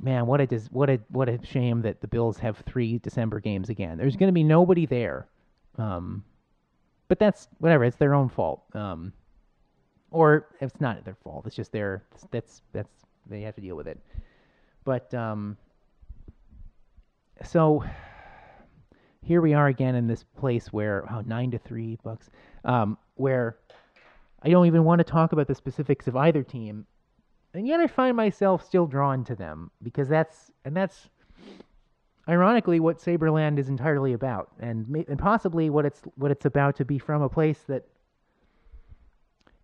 man, 0.00 0.26
what 0.26 0.40
a 0.40 0.46
dis- 0.46 0.68
what 0.70 0.88
a 0.90 1.00
what 1.08 1.28
a 1.28 1.40
shame 1.44 1.82
that 1.82 2.00
the 2.00 2.06
Bills 2.06 2.38
have 2.38 2.58
three 2.58 2.98
December 2.98 3.40
games 3.40 3.70
again. 3.70 3.98
There's 3.98 4.16
going 4.16 4.28
to 4.28 4.34
be 4.34 4.44
nobody 4.44 4.86
there. 4.86 5.26
Um, 5.76 6.24
but 7.08 7.18
that's 7.18 7.48
whatever. 7.58 7.84
It's 7.84 7.96
their 7.96 8.14
own 8.14 8.28
fault. 8.28 8.62
Um, 8.74 9.12
or 10.10 10.48
it's 10.60 10.80
not 10.80 11.04
their 11.04 11.16
fault. 11.24 11.46
It's 11.46 11.56
just 11.56 11.72
their 11.72 12.04
that's 12.30 12.62
that's 12.72 12.90
they 13.28 13.40
have 13.42 13.54
to 13.56 13.60
deal 13.60 13.76
with 13.76 13.88
it. 13.88 13.98
But 14.84 15.12
um, 15.14 15.56
so 17.44 17.84
here 19.22 19.40
we 19.40 19.54
are 19.54 19.68
again 19.68 19.94
in 19.94 20.06
this 20.06 20.24
place 20.24 20.72
where 20.72 21.04
oh, 21.12 21.22
nine 21.26 21.50
to 21.50 21.58
three 21.58 21.98
bucks, 22.02 22.30
um, 22.64 22.96
where 23.14 23.58
I 24.42 24.48
don't 24.48 24.66
even 24.66 24.84
want 24.84 25.00
to 25.00 25.04
talk 25.04 25.32
about 25.32 25.46
the 25.46 25.54
specifics 25.54 26.06
of 26.06 26.16
either 26.16 26.42
team, 26.42 26.86
and 27.54 27.66
yet 27.66 27.80
I 27.80 27.86
find 27.86 28.16
myself 28.16 28.64
still 28.64 28.86
drawn 28.86 29.24
to 29.24 29.34
them 29.34 29.70
because 29.82 30.08
that's 30.08 30.50
and 30.64 30.76
that's 30.76 31.08
ironically 32.28 32.80
what 32.80 33.00
Saberland 33.00 33.58
is 33.58 33.68
entirely 33.68 34.14
about, 34.14 34.50
and 34.60 35.04
and 35.08 35.18
possibly 35.18 35.70
what 35.70 35.84
it's 35.84 36.02
what 36.16 36.30
it's 36.30 36.46
about 36.46 36.76
to 36.76 36.84
be 36.84 36.98
from 36.98 37.22
a 37.22 37.28
place 37.28 37.64
that 37.68 37.84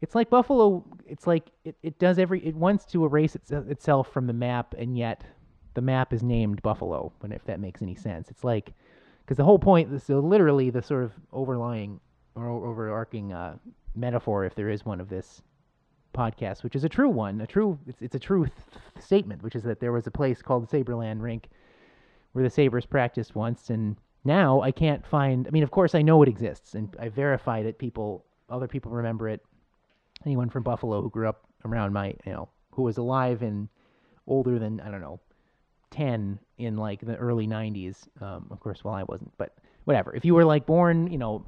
it's 0.03 0.15
like 0.15 0.29
Buffalo. 0.29 0.85
It's 1.07 1.27
like 1.27 1.51
it, 1.65 1.77
it 1.83 1.99
does 1.99 2.19
every 2.19 2.47
it 2.47 2.55
wants 2.55 2.85
to 2.87 3.07
erase 3.07 3.35
its, 3.35 3.51
itself 3.51 4.13
from 4.13 4.27
the 4.27 4.33
map, 4.35 4.75
and 4.77 4.99
yet 4.99 5.25
the 5.75 5.83
map 5.83 6.13
is 6.13 6.23
named 6.23 6.63
Buffalo. 6.63 7.13
If 7.25 7.45
that 7.45 7.61
makes 7.61 7.83
any 7.83 7.95
sense, 7.95 8.31
it's 8.31 8.45
like 8.45 8.73
because 9.25 9.37
the 9.37 9.45
whole 9.45 9.59
point, 9.59 10.03
so 10.03 10.21
literally 10.21 10.71
the 10.71 10.83
sort 10.83 11.05
of 11.05 11.13
overlying 11.33 12.01
or 12.35 12.49
overarching 12.49 13.33
uh, 13.33 13.57
metaphor, 13.95 14.45
if 14.45 14.55
there 14.55 14.69
is 14.69 14.85
one 14.85 15.01
of 15.01 15.09
this 15.09 15.43
podcast, 16.15 16.63
which 16.63 16.77
is 16.77 16.85
a 16.85 16.89
true 16.89 17.09
one, 17.09 17.41
a 17.41 17.47
true 17.47 17.79
it's 17.87 18.03
it's 18.03 18.15
a 18.15 18.19
true 18.19 18.45
th- 18.45 19.05
statement, 19.05 19.43
which 19.43 19.55
is 19.57 19.63
that 19.65 19.81
there 19.81 19.93
was 19.93 20.07
a 20.07 20.11
place 20.11 20.43
called 20.43 20.69
Saberland 20.69 21.23
Rink 21.23 21.49
where 22.33 22.45
the 22.45 22.51
Sabres 22.51 22.85
practiced 22.85 23.37
once, 23.37 23.71
and 23.71 23.97
now 24.25 24.61
I 24.61 24.73
can't 24.73 25.07
find. 25.07 25.47
I 25.47 25.51
mean, 25.51 25.63
of 25.63 25.71
course, 25.71 25.95
I 25.95 26.03
know 26.03 26.23
it 26.23 26.29
exists, 26.29 26.75
and 26.75 26.95
I 26.99 27.09
verified 27.09 27.65
it. 27.65 27.79
People, 27.79 28.25
other 28.51 28.69
people 28.69 28.91
remember 28.91 29.29
it. 29.29 29.41
Anyone 30.27 30.51
from 30.51 30.65
Buffalo 30.65 31.01
who 31.01 31.11
grew 31.11 31.29
up 31.29 31.45
around 31.65 31.93
my, 31.93 32.09
you 32.27 32.33
know, 32.33 32.49
who 32.73 32.83
was 32.83 32.99
alive 32.99 33.43
and 33.43 33.69
older 34.27 34.59
than 34.59 34.81
I 34.81 34.91
don't 34.91 35.01
know, 35.01 35.21
ten 35.95 36.39
in 36.59 36.77
like 36.77 37.01
the 37.01 37.17
early 37.17 37.47
'90s. 37.47 38.09
Um, 38.21 38.47
of 38.51 38.61
course, 38.61 38.83
well, 38.85 38.95
I 38.95 39.05
wasn't, 39.05 39.33
but 39.39 39.57
whatever. 39.85 40.15
If 40.15 40.25
you 40.25 40.35
were 40.35 40.45
like 40.45 40.67
born, 40.67 41.11
you 41.11 41.19
know, 41.19 41.47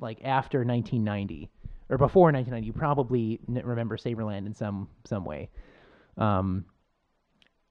like 0.00 0.18
after 0.24 0.58
1990 0.58 1.50
or 1.90 1.98
before 1.98 2.30
1990, 2.32 2.66
you 2.66 2.72
probably 2.72 3.40
remember 3.48 3.96
Saberland 3.96 4.46
in 4.46 4.54
some 4.54 4.88
some 5.04 5.24
way. 5.24 5.50
Um, 6.16 6.64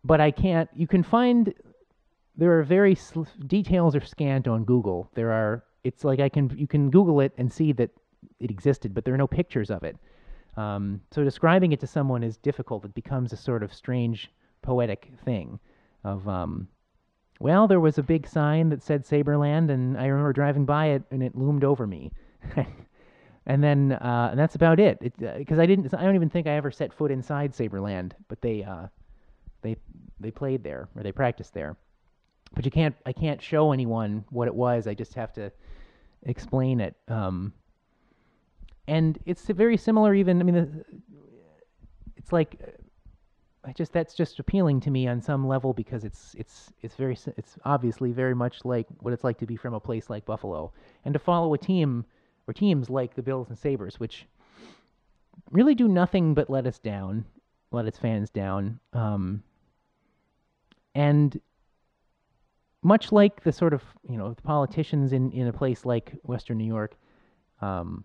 but 0.04 0.20
I 0.20 0.32
can't. 0.32 0.70
You 0.76 0.88
can 0.88 1.04
find 1.04 1.54
there 2.36 2.60
are 2.60 2.64
very 2.64 2.96
sl- 2.96 3.24
details 3.48 3.96
are 3.96 4.06
scant 4.06 4.48
on 4.48 4.66
Google. 4.66 5.10
There 5.14 5.32
are. 5.32 5.64
It's 5.84 6.04
like 6.04 6.20
I 6.20 6.30
can 6.30 6.54
you 6.58 6.68
can 6.68 6.90
Google 6.90 7.22
it 7.22 7.34
and 7.38 7.52
see 7.52 7.72
that 7.74 7.90
it 8.40 8.52
existed, 8.52 8.94
but 8.94 9.06
there 9.06 9.14
are 9.14 9.18
no 9.18 9.28
pictures 9.28 9.70
of 9.70 9.84
it. 9.84 9.96
Um, 10.56 11.02
so 11.12 11.24
describing 11.24 11.72
it 11.72 11.80
to 11.80 11.88
someone 11.88 12.24
is 12.24 12.38
difficult. 12.38 12.86
It 12.86 12.94
becomes 12.94 13.34
a 13.34 13.38
sort 13.38 13.64
of 13.64 13.74
strange 13.74 14.32
poetic 14.64 15.12
thing 15.24 15.60
of 16.04 16.28
um, 16.28 16.68
well, 17.40 17.68
there 17.68 17.80
was 17.80 17.98
a 17.98 18.04
big 18.04 18.28
sign 18.28 18.70
that 18.70 18.82
said 18.82 19.06
Saberland, 19.06 19.70
and 19.70 19.98
I 19.98 20.06
remember 20.06 20.34
driving 20.34 20.66
by 20.66 20.88
it, 20.88 21.04
and 21.12 21.22
it 21.22 21.36
loomed 21.36 21.64
over 21.64 21.86
me. 21.86 22.12
and 23.46 23.64
then, 23.64 23.94
uh, 23.94 24.30
and 24.32 24.40
that's 24.40 24.56
about 24.56 24.80
it. 24.80 25.00
Because 25.20 25.60
uh, 25.60 25.62
I 25.62 25.66
didn't, 25.66 25.94
I 25.94 26.04
don't 26.04 26.16
even 26.16 26.30
think 26.30 26.48
I 26.48 26.52
ever 26.52 26.72
set 26.72 26.94
foot 26.94 27.12
inside 27.12 27.54
Saberland, 27.54 28.16
but 28.30 28.42
they, 28.42 28.64
uh, 28.64 28.88
they, 29.62 29.76
they 30.20 30.32
played 30.32 30.64
there 30.64 30.88
or 30.96 31.04
they 31.04 31.12
practiced 31.12 31.54
there. 31.54 31.76
But 32.56 32.64
you 32.64 32.72
can't, 32.72 32.96
I 33.06 33.12
can't 33.12 33.42
show 33.42 33.72
anyone 33.72 34.24
what 34.30 34.48
it 34.48 34.56
was. 34.56 34.88
I 34.88 34.94
just 34.94 35.16
have 35.16 35.34
to 35.34 35.52
explain 36.26 36.80
it. 36.80 36.96
Um, 37.10 37.52
and 38.88 39.20
it's 39.26 39.48
very 39.48 39.76
similar. 39.76 40.14
Even, 40.14 40.40
I 40.40 40.44
mean, 40.44 40.86
it's 42.16 42.32
like 42.32 42.58
I 43.66 43.72
just 43.72 43.94
that's 43.94 44.14
just 44.14 44.40
appealing 44.40 44.82
to 44.82 44.92
me 44.92 45.08
on 45.08 45.22
some 45.22 45.48
level 45.48 45.74
because 45.74 46.04
it's 46.04 46.36
it's 46.38 46.74
it's 46.82 46.96
very 46.96 47.18
it's 47.38 47.58
obviously 47.64 48.12
very 48.12 48.36
much 48.36 48.66
like 48.66 48.88
what 49.00 49.14
it's 49.14 49.24
like 49.24 49.38
to 49.40 49.46
be 49.46 49.56
from 49.56 49.74
a 49.74 49.80
place 49.80 50.10
like 50.10 50.26
Buffalo 50.26 50.74
and 51.06 51.14
to 51.14 51.20
follow 51.20 51.54
a 51.54 51.58
team 51.58 52.06
or 52.48 52.54
teams 52.54 52.90
like 52.90 53.16
the 53.16 53.22
Bills 53.22 53.50
and 53.50 53.58
Sabres 53.58 54.00
which 54.00 54.28
really 55.52 55.76
do 55.76 55.88
nothing 55.88 56.34
but 56.34 56.50
let 56.50 56.66
us 56.66 56.80
down, 56.80 57.26
let 57.72 57.86
its 57.86 57.98
fans 57.98 58.30
down. 58.30 58.80
Um, 58.92 59.44
and 60.96 61.40
much 62.82 63.12
like 63.12 63.44
the 63.44 63.52
sort 63.52 63.74
of, 63.74 63.82
you 64.08 64.18
know, 64.18 64.34
the 64.34 64.42
politicians 64.42 65.14
in 65.14 65.32
in 65.32 65.48
a 65.48 65.54
place 65.54 65.86
like 65.86 66.14
Western 66.24 66.58
New 66.58 66.66
York 66.66 66.96
um, 67.62 68.04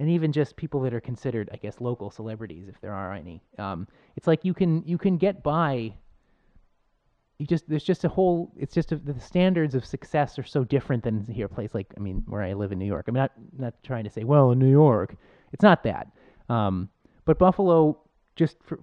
and 0.00 0.08
even 0.08 0.32
just 0.32 0.56
people 0.56 0.80
that 0.80 0.94
are 0.94 1.00
considered, 1.00 1.50
I 1.52 1.56
guess, 1.56 1.78
local 1.78 2.10
celebrities, 2.10 2.68
if 2.68 2.80
there 2.80 2.94
are 2.94 3.12
any. 3.12 3.42
Um, 3.58 3.86
it's 4.16 4.26
like 4.26 4.46
you 4.46 4.54
can 4.54 4.82
you 4.86 4.96
can 4.96 5.18
get 5.18 5.42
by. 5.42 5.92
You 7.38 7.46
just 7.46 7.68
there's 7.68 7.84
just 7.84 8.04
a 8.04 8.08
whole. 8.08 8.50
It's 8.56 8.74
just 8.74 8.92
a, 8.92 8.96
the 8.96 9.20
standards 9.20 9.74
of 9.74 9.84
success 9.84 10.38
are 10.38 10.42
so 10.42 10.64
different 10.64 11.04
than 11.04 11.26
here. 11.26 11.46
A 11.46 11.48
place 11.50 11.74
like 11.74 11.92
I 11.98 12.00
mean, 12.00 12.24
where 12.26 12.42
I 12.42 12.54
live 12.54 12.72
in 12.72 12.78
New 12.78 12.86
York. 12.86 13.08
I'm 13.08 13.14
not 13.14 13.32
not 13.58 13.74
trying 13.84 14.04
to 14.04 14.10
say 14.10 14.24
well 14.24 14.52
in 14.52 14.58
New 14.58 14.70
York, 14.70 15.16
it's 15.52 15.62
not 15.62 15.82
that. 15.82 16.08
Um, 16.48 16.88
but 17.26 17.38
Buffalo 17.38 18.00
just 18.36 18.56
for, 18.62 18.80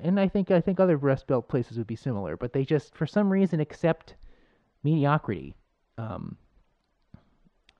and 0.00 0.20
I 0.20 0.28
think 0.28 0.52
I 0.52 0.60
think 0.60 0.78
other 0.78 0.96
Rust 0.96 1.26
Belt 1.26 1.48
places 1.48 1.76
would 1.76 1.88
be 1.88 1.96
similar, 1.96 2.36
but 2.36 2.52
they 2.52 2.64
just 2.64 2.94
for 2.94 3.06
some 3.06 3.32
reason 3.32 3.58
accept 3.58 4.14
mediocrity. 4.84 5.56
Um, 5.98 6.36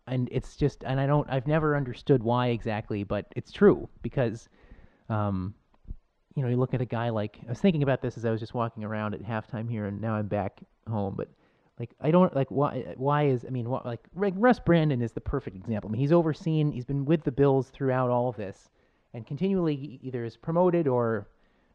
and 0.07 0.29
it's 0.33 0.57
just 0.57 0.83
and 0.85 1.01
I 1.01 1.07
don't 1.07 1.29
I've 1.31 1.47
never 1.47 1.77
understood 1.77 2.23
why 2.23 2.49
exactly, 2.49 3.05
but 3.05 3.27
it's 3.37 3.53
true 3.53 3.89
because 4.03 4.49
um 5.09 5.55
you 6.35 6.43
know, 6.43 6.49
you 6.49 6.57
look 6.57 6.75
at 6.75 6.81
a 6.81 6.87
guy 6.87 7.11
like 7.11 7.39
I 7.47 7.51
was 7.51 7.61
thinking 7.61 7.83
about 7.83 8.01
this 8.01 8.17
as 8.17 8.25
I 8.25 8.31
was 8.31 8.41
just 8.41 8.55
walking 8.55 8.85
around 8.85 9.15
at 9.15 9.23
halftime 9.23 9.69
here 9.71 9.87
and 9.87 10.01
now 10.01 10.15
I'm 10.15 10.29
back 10.29 10.61
home, 10.89 11.15
but 11.17 11.29
like 11.79 11.91
I 12.01 12.11
don't 12.11 12.35
like 12.35 12.51
why 12.51 12.95
why 12.97 13.27
is 13.27 13.45
I 13.47 13.51
mean 13.51 13.67
like 13.67 14.01
Russ 14.15 14.59
Brandon 14.59 15.03
is 15.03 15.13
the 15.13 15.21
perfect 15.21 15.57
example. 15.57 15.89
I 15.89 15.93
mean 15.93 16.01
he's 16.01 16.13
overseen 16.13 16.73
he's 16.73 16.85
been 16.85 17.05
with 17.05 17.25
the 17.25 17.33
Bills 17.33 17.69
throughout 17.69 18.11
all 18.11 18.29
of 18.29 18.37
this 18.37 18.71
and 19.15 19.27
continually 19.27 20.01
either 20.03 20.25
is 20.25 20.37
promoted 20.37 20.89
or 20.89 21.29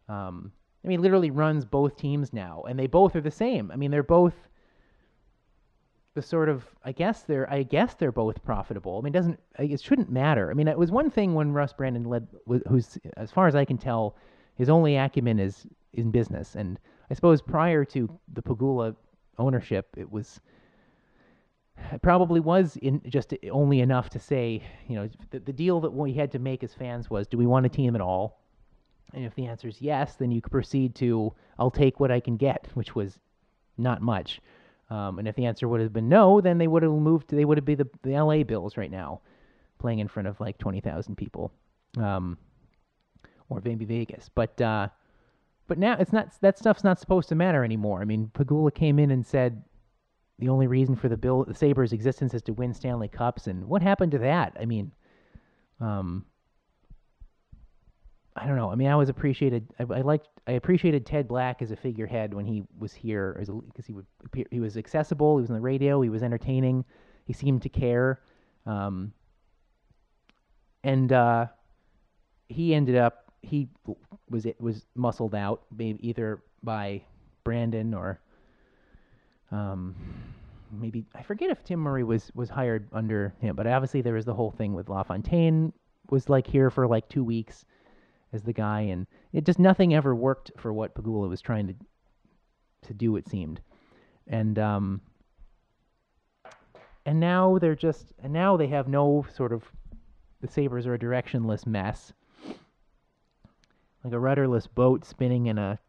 um 0.10 0.51
I 0.84 0.88
mean 0.88 1.01
literally 1.01 1.31
runs 1.31 1.65
both 1.65 1.98
teams 1.98 2.34
now 2.34 2.63
and 2.67 2.77
they 2.77 2.88
both 2.88 3.15
are 3.15 3.22
the 3.22 3.31
same. 3.31 3.72
I 3.72 3.75
mean 3.75 3.91
they're 3.91 4.03
both 4.03 4.36
the 6.17 6.21
sort 6.24 6.50
of 6.50 6.65
I 6.83 6.93
guess 6.93 7.21
they're 7.21 7.47
I 7.47 7.62
guess 7.62 7.93
they're 7.93 8.12
both 8.12 8.43
profitable. 8.43 8.97
I 8.97 9.01
mean, 9.01 9.13
it 9.13 9.17
doesn't 9.19 9.39
it 9.59 9.79
shouldn't 9.79 10.09
matter. 10.09 10.50
I 10.50 10.55
mean, 10.55 10.67
it 10.67 10.75
was 10.75 10.89
one 10.89 11.12
thing 11.12 11.36
when 11.36 11.53
Russ 11.53 11.74
Brandon 11.74 12.05
led, 12.05 12.27
who's 12.67 12.97
as 13.17 13.29
far 13.29 13.45
as 13.45 13.55
I 13.55 13.63
can 13.65 13.77
tell, 13.77 14.15
his 14.55 14.67
only 14.67 14.95
acumen 14.95 15.39
is 15.39 15.67
in 15.93 16.09
business. 16.09 16.55
And 16.55 16.79
I 17.12 17.13
suppose 17.13 17.39
prior 17.39 17.86
to 17.86 18.09
the 18.33 18.41
Pegula 18.41 18.95
ownership, 19.38 19.89
it 19.95 20.12
was 20.12 20.41
it 21.91 22.01
probably 22.01 22.39
was 22.39 22.77
in 22.77 23.00
just 23.07 23.36
only 23.51 23.81
enough 23.81 24.09
to 24.09 24.19
say, 24.19 24.63
you 24.88 24.95
know, 24.95 25.07
the, 25.29 25.38
the 25.38 25.53
deal 25.53 25.79
that 25.81 25.93
we 25.93 26.13
had 26.13 26.31
to 26.31 26.39
make 26.39 26.63
as 26.63 26.74
fans 26.74 27.12
was, 27.12 27.27
do 27.27 27.38
we 27.38 27.45
want 27.45 27.67
a 27.67 27.69
team 27.69 27.93
at 27.93 28.01
all? 28.01 28.41
And 29.13 29.24
if 29.24 29.36
the 29.36 29.45
answer 29.45 29.67
is 29.67 29.83
yes, 29.83 30.15
then 30.15 30.31
you 30.31 30.41
could 30.41 30.51
proceed 30.51 30.95
to, 30.95 31.31
I'll 31.59 31.69
take 31.69 32.00
what 32.00 32.09
I 32.09 32.19
can 32.19 32.38
get, 32.38 32.67
which 32.74 32.95
was 32.95 33.19
not 33.77 34.01
much. 34.01 34.41
Um, 34.89 35.20
and 35.20 35.27
if 35.27 35.36
the 35.36 35.46
answer 35.46 35.67
would 35.67 35.82
have 35.82 35.94
been 35.94 36.10
no, 36.10 36.39
then 36.39 36.58
they 36.58 36.67
would 36.67 36.84
have 36.84 36.91
moved. 36.91 37.29
They 37.29 37.46
would 37.46 37.58
have 37.58 37.65
been 37.65 37.77
the, 37.77 37.89
the 38.03 38.13
L.A. 38.13 38.44
Bills 38.44 38.77
right 38.77 38.91
now, 38.91 39.22
playing 39.79 40.00
in 40.00 40.08
front 40.08 40.27
of 40.27 40.39
like 40.39 40.58
twenty 40.58 40.79
thousand 40.79 41.15
people, 41.15 41.51
um, 41.98 42.38
or 43.50 43.62
maybe 43.63 43.84
Vegas. 43.84 44.29
But 44.34 44.60
uh, 44.62 44.88
but 45.67 45.77
now 45.77 45.98
it's 46.00 46.13
not. 46.13 46.39
That 46.41 46.58
stuff's 46.58 46.86
not 46.86 47.00
supposed 47.00 47.27
to 47.29 47.36
matter 47.36 47.65
anymore. 47.65 48.01
I 48.01 48.06
mean, 48.06 48.32
Pegula 48.34 48.74
came 48.74 48.98
in 48.98 49.12
and 49.12 49.25
said 49.25 49.62
the 50.39 50.50
only 50.50 50.67
reason 50.67 50.96
for 50.96 51.10
the 51.10 51.17
Bill 51.17 51.44
the 51.44 51.53
Sabres' 51.53 51.91
existence 51.91 52.34
is 52.34 52.41
to 52.44 52.53
win 52.53 52.74
Stanley 52.74 53.10
Cups, 53.10 53.48
and 53.48 53.65
what 53.65 53.82
happened 53.82 54.13
to 54.13 54.20
that? 54.20 54.56
I 54.60 54.65
mean, 54.65 54.94
um, 55.82 56.25
I 58.38 58.46
don't 58.46 58.56
know. 58.56 58.72
I 58.72 58.75
mean, 58.75 58.88
I 58.88 58.96
was 58.96 59.10
appreciated. 59.10 59.67
I, 59.79 59.84
I 59.84 60.01
liked. 60.01 60.27
I 60.48 60.51
appreciated 60.53 61.06
Ted 61.06 61.27
Black 61.27 61.62
as 61.62 61.72
a 61.72 61.75
figurehead 61.75 62.34
when 62.34 62.46
he 62.46 62.63
was 62.77 62.94
here, 62.94 63.36
because 63.39 63.86
he 63.86 63.94
would 63.94 64.06
appear, 64.24 64.46
he 64.51 64.60
was 64.60 64.77
accessible. 64.77 65.38
He 65.38 65.41
was 65.41 65.50
on 65.50 65.56
the 65.56 65.62
radio. 65.62 66.01
He 66.01 66.10
was 66.10 66.24
entertaining. 66.24 66.86
He 67.25 67.34
seemed 67.34 67.63
to 67.63 67.70
care. 67.70 68.22
Um, 68.65 69.12
and 70.84 71.12
uh, 71.12 71.48
he 72.48 72.74
ended 72.74 72.96
up 72.96 73.32
he 73.41 73.70
was 74.29 74.46
it 74.46 74.60
was 74.60 74.86
muscled 74.96 75.36
out, 75.36 75.63
maybe 75.75 76.08
either 76.08 76.44
by 76.63 77.01
Brandon 77.44 77.94
or 77.94 78.20
um, 79.51 79.96
maybe 80.72 81.06
I 81.15 81.24
forget 81.24 81.50
if 81.50 81.63
Tim 81.63 81.79
Murray 81.79 82.03
was 82.03 82.32
was 82.36 82.50
hired 82.50 82.88
under 82.94 83.34
him, 83.39 83.56
but 83.56 83.67
obviously 83.67 84.01
there 84.01 84.13
was 84.13 84.25
the 84.25 84.34
whole 84.34 84.51
thing 84.51 84.74
with 84.74 84.89
LaFontaine 84.89 85.74
was 86.10 86.29
like 86.29 86.48
here 86.48 86.70
for 86.70 86.88
like 86.88 87.10
two 87.10 87.24
weeks 87.24 87.65
as 88.34 88.43
the 88.43 88.53
guy, 88.53 88.81
and 88.81 89.07
it 89.34 89.46
just 89.46 89.60
nothing 89.60 89.93
ever 89.93 90.13
worked 90.13 90.51
for 90.57 90.74
what 90.74 90.96
Pegula 90.96 91.29
was 91.29 91.41
trying 91.41 91.67
to 91.67 91.75
to 92.84 92.93
do. 92.93 93.15
It 93.15 93.27
seemed, 93.27 93.62
and 94.27 94.60
um, 94.60 95.01
and 97.05 97.19
now 97.19 97.57
they're 97.57 97.75
just 97.75 98.13
and 98.22 98.34
now 98.34 98.57
they 98.57 98.67
have 98.67 98.88
no 98.88 99.25
sort 99.34 99.53
of 99.53 99.63
the 100.41 100.48
Sabres 100.48 100.86
are 100.86 100.93
a 100.93 101.00
directionless 101.00 101.65
mess, 101.65 102.13
like 104.03 104.13
a 104.13 104.19
rudderless 104.19 104.67
boat 104.67 105.05
spinning 105.05 105.48
in 105.48 105.57
a 105.57 105.79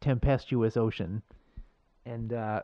tempestuous 0.00 0.76
ocean, 0.76 1.22
and 2.06 2.32
uh, 2.32 2.62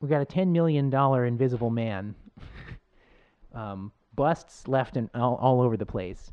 we 0.00 0.08
got 0.08 0.20
a 0.20 0.26
ten 0.26 0.52
million 0.52 0.90
dollar 0.90 1.24
invisible 1.24 1.70
man. 1.70 2.14
um, 3.54 3.92
busts 4.14 4.68
left 4.68 4.96
and 4.96 5.08
all, 5.14 5.36
all 5.36 5.60
over 5.60 5.76
the 5.76 5.86
place, 5.86 6.32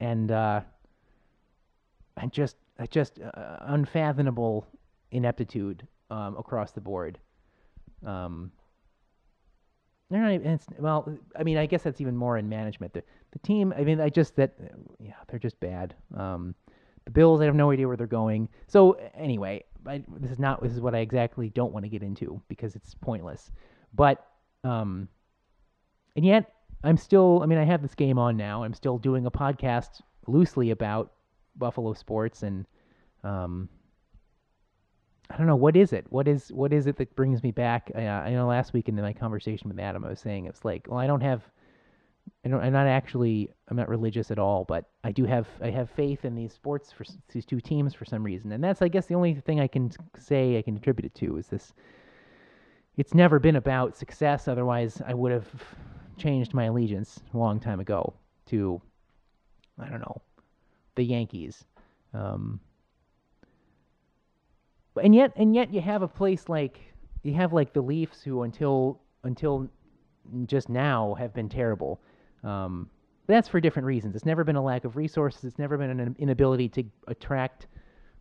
and 0.00 0.30
uh, 0.30 0.62
and 2.20 2.32
just 2.32 2.56
uh, 2.78 2.86
just 2.86 3.20
uh, 3.20 3.56
unfathomable 3.60 4.66
ineptitude 5.10 5.86
um, 6.10 6.36
across 6.36 6.72
the 6.72 6.80
board. 6.80 7.18
Um, 8.04 8.52
they're 10.10 10.22
not 10.22 10.32
even, 10.32 10.58
well, 10.78 11.16
I 11.38 11.44
mean, 11.44 11.56
I 11.56 11.66
guess 11.66 11.84
that's 11.84 12.00
even 12.00 12.16
more 12.16 12.36
in 12.36 12.48
management. 12.48 12.92
The, 12.92 13.04
the 13.30 13.38
team, 13.40 13.72
I 13.76 13.82
mean, 13.82 14.00
I 14.00 14.08
just 14.08 14.34
that, 14.36 14.54
yeah, 14.98 15.12
they're 15.28 15.38
just 15.38 15.60
bad. 15.60 15.94
Um, 16.16 16.54
the 17.04 17.12
Bills, 17.12 17.40
I 17.40 17.44
have 17.44 17.54
no 17.54 17.70
idea 17.70 17.86
where 17.86 17.96
they're 17.96 18.06
going. 18.08 18.48
So 18.66 18.98
anyway, 19.14 19.64
I, 19.86 20.02
this 20.18 20.32
is 20.32 20.38
not 20.38 20.62
this 20.62 20.72
is 20.72 20.80
what 20.80 20.94
I 20.94 20.98
exactly 20.98 21.50
don't 21.50 21.72
want 21.72 21.84
to 21.84 21.88
get 21.88 22.02
into 22.02 22.42
because 22.48 22.74
it's 22.74 22.94
pointless. 22.94 23.52
But 23.94 24.26
um, 24.64 25.08
and 26.16 26.24
yet 26.24 26.52
I'm 26.82 26.96
still. 26.96 27.40
I 27.42 27.46
mean, 27.46 27.58
I 27.58 27.64
have 27.64 27.82
this 27.82 27.94
game 27.94 28.18
on 28.18 28.36
now. 28.36 28.64
I'm 28.64 28.74
still 28.74 28.98
doing 28.98 29.26
a 29.26 29.30
podcast 29.30 30.00
loosely 30.26 30.70
about 30.70 31.12
Buffalo 31.60 31.92
sports 31.92 32.42
and 32.42 32.66
um, 33.22 33.68
I 35.30 35.36
don't 35.36 35.46
know 35.46 35.56
what 35.56 35.76
is 35.76 35.92
it. 35.92 36.06
What 36.10 36.26
is 36.26 36.50
what 36.50 36.72
is 36.72 36.88
it 36.88 36.96
that 36.96 37.14
brings 37.14 37.42
me 37.44 37.52
back? 37.52 37.92
Uh, 37.94 38.00
I 38.00 38.30
know 38.32 38.48
last 38.48 38.72
week 38.72 38.88
in 38.88 38.96
my 38.96 39.12
conversation 39.12 39.68
with 39.68 39.78
Adam, 39.78 40.04
I 40.04 40.08
was 40.08 40.18
saying 40.18 40.46
it's 40.46 40.64
like, 40.64 40.86
well, 40.88 40.98
I 40.98 41.06
don't 41.06 41.20
have, 41.20 41.42
I 42.44 42.48
don't, 42.48 42.60
I'm 42.60 42.72
not 42.72 42.88
actually, 42.88 43.48
I'm 43.68 43.76
not 43.76 43.88
religious 43.88 44.32
at 44.32 44.40
all, 44.40 44.64
but 44.64 44.86
I 45.04 45.12
do 45.12 45.24
have, 45.26 45.46
I 45.62 45.70
have 45.70 45.88
faith 45.88 46.24
in 46.24 46.34
these 46.34 46.52
sports 46.52 46.90
for 46.90 47.04
these 47.32 47.46
two 47.46 47.60
teams 47.60 47.94
for 47.94 48.04
some 48.04 48.24
reason, 48.24 48.50
and 48.50 48.64
that's, 48.64 48.82
I 48.82 48.88
guess, 48.88 49.06
the 49.06 49.14
only 49.14 49.34
thing 49.34 49.60
I 49.60 49.68
can 49.68 49.92
say 50.18 50.58
I 50.58 50.62
can 50.62 50.76
attribute 50.76 51.06
it 51.06 51.14
to 51.20 51.36
is 51.36 51.46
this. 51.46 51.72
It's 52.96 53.14
never 53.14 53.38
been 53.38 53.56
about 53.56 53.96
success. 53.96 54.48
Otherwise, 54.48 55.00
I 55.06 55.14
would 55.14 55.32
have 55.32 55.48
changed 56.18 56.52
my 56.52 56.64
allegiance 56.64 57.20
a 57.32 57.38
long 57.38 57.60
time 57.60 57.80
ago 57.80 58.12
to, 58.46 58.82
I 59.78 59.88
don't 59.88 60.00
know, 60.00 60.20
the 60.94 61.04
Yankees. 61.04 61.64
Um, 62.12 62.60
and 65.02 65.14
yet, 65.14 65.32
and 65.36 65.54
yet, 65.54 65.72
you 65.72 65.80
have 65.80 66.02
a 66.02 66.08
place 66.08 66.48
like 66.48 66.80
you 67.22 67.34
have 67.34 67.52
like 67.52 67.72
the 67.72 67.80
Leafs, 67.80 68.22
who 68.22 68.42
until 68.42 69.00
until 69.24 69.68
just 70.46 70.68
now 70.68 71.14
have 71.14 71.32
been 71.34 71.48
terrible. 71.48 72.00
Um, 72.42 72.88
that's 73.26 73.48
for 73.48 73.60
different 73.60 73.86
reasons. 73.86 74.16
It's 74.16 74.26
never 74.26 74.44
been 74.44 74.56
a 74.56 74.62
lack 74.62 74.84
of 74.84 74.96
resources. 74.96 75.44
It's 75.44 75.58
never 75.58 75.78
been 75.78 76.00
an 76.00 76.16
inability 76.18 76.68
to 76.70 76.84
attract 77.06 77.68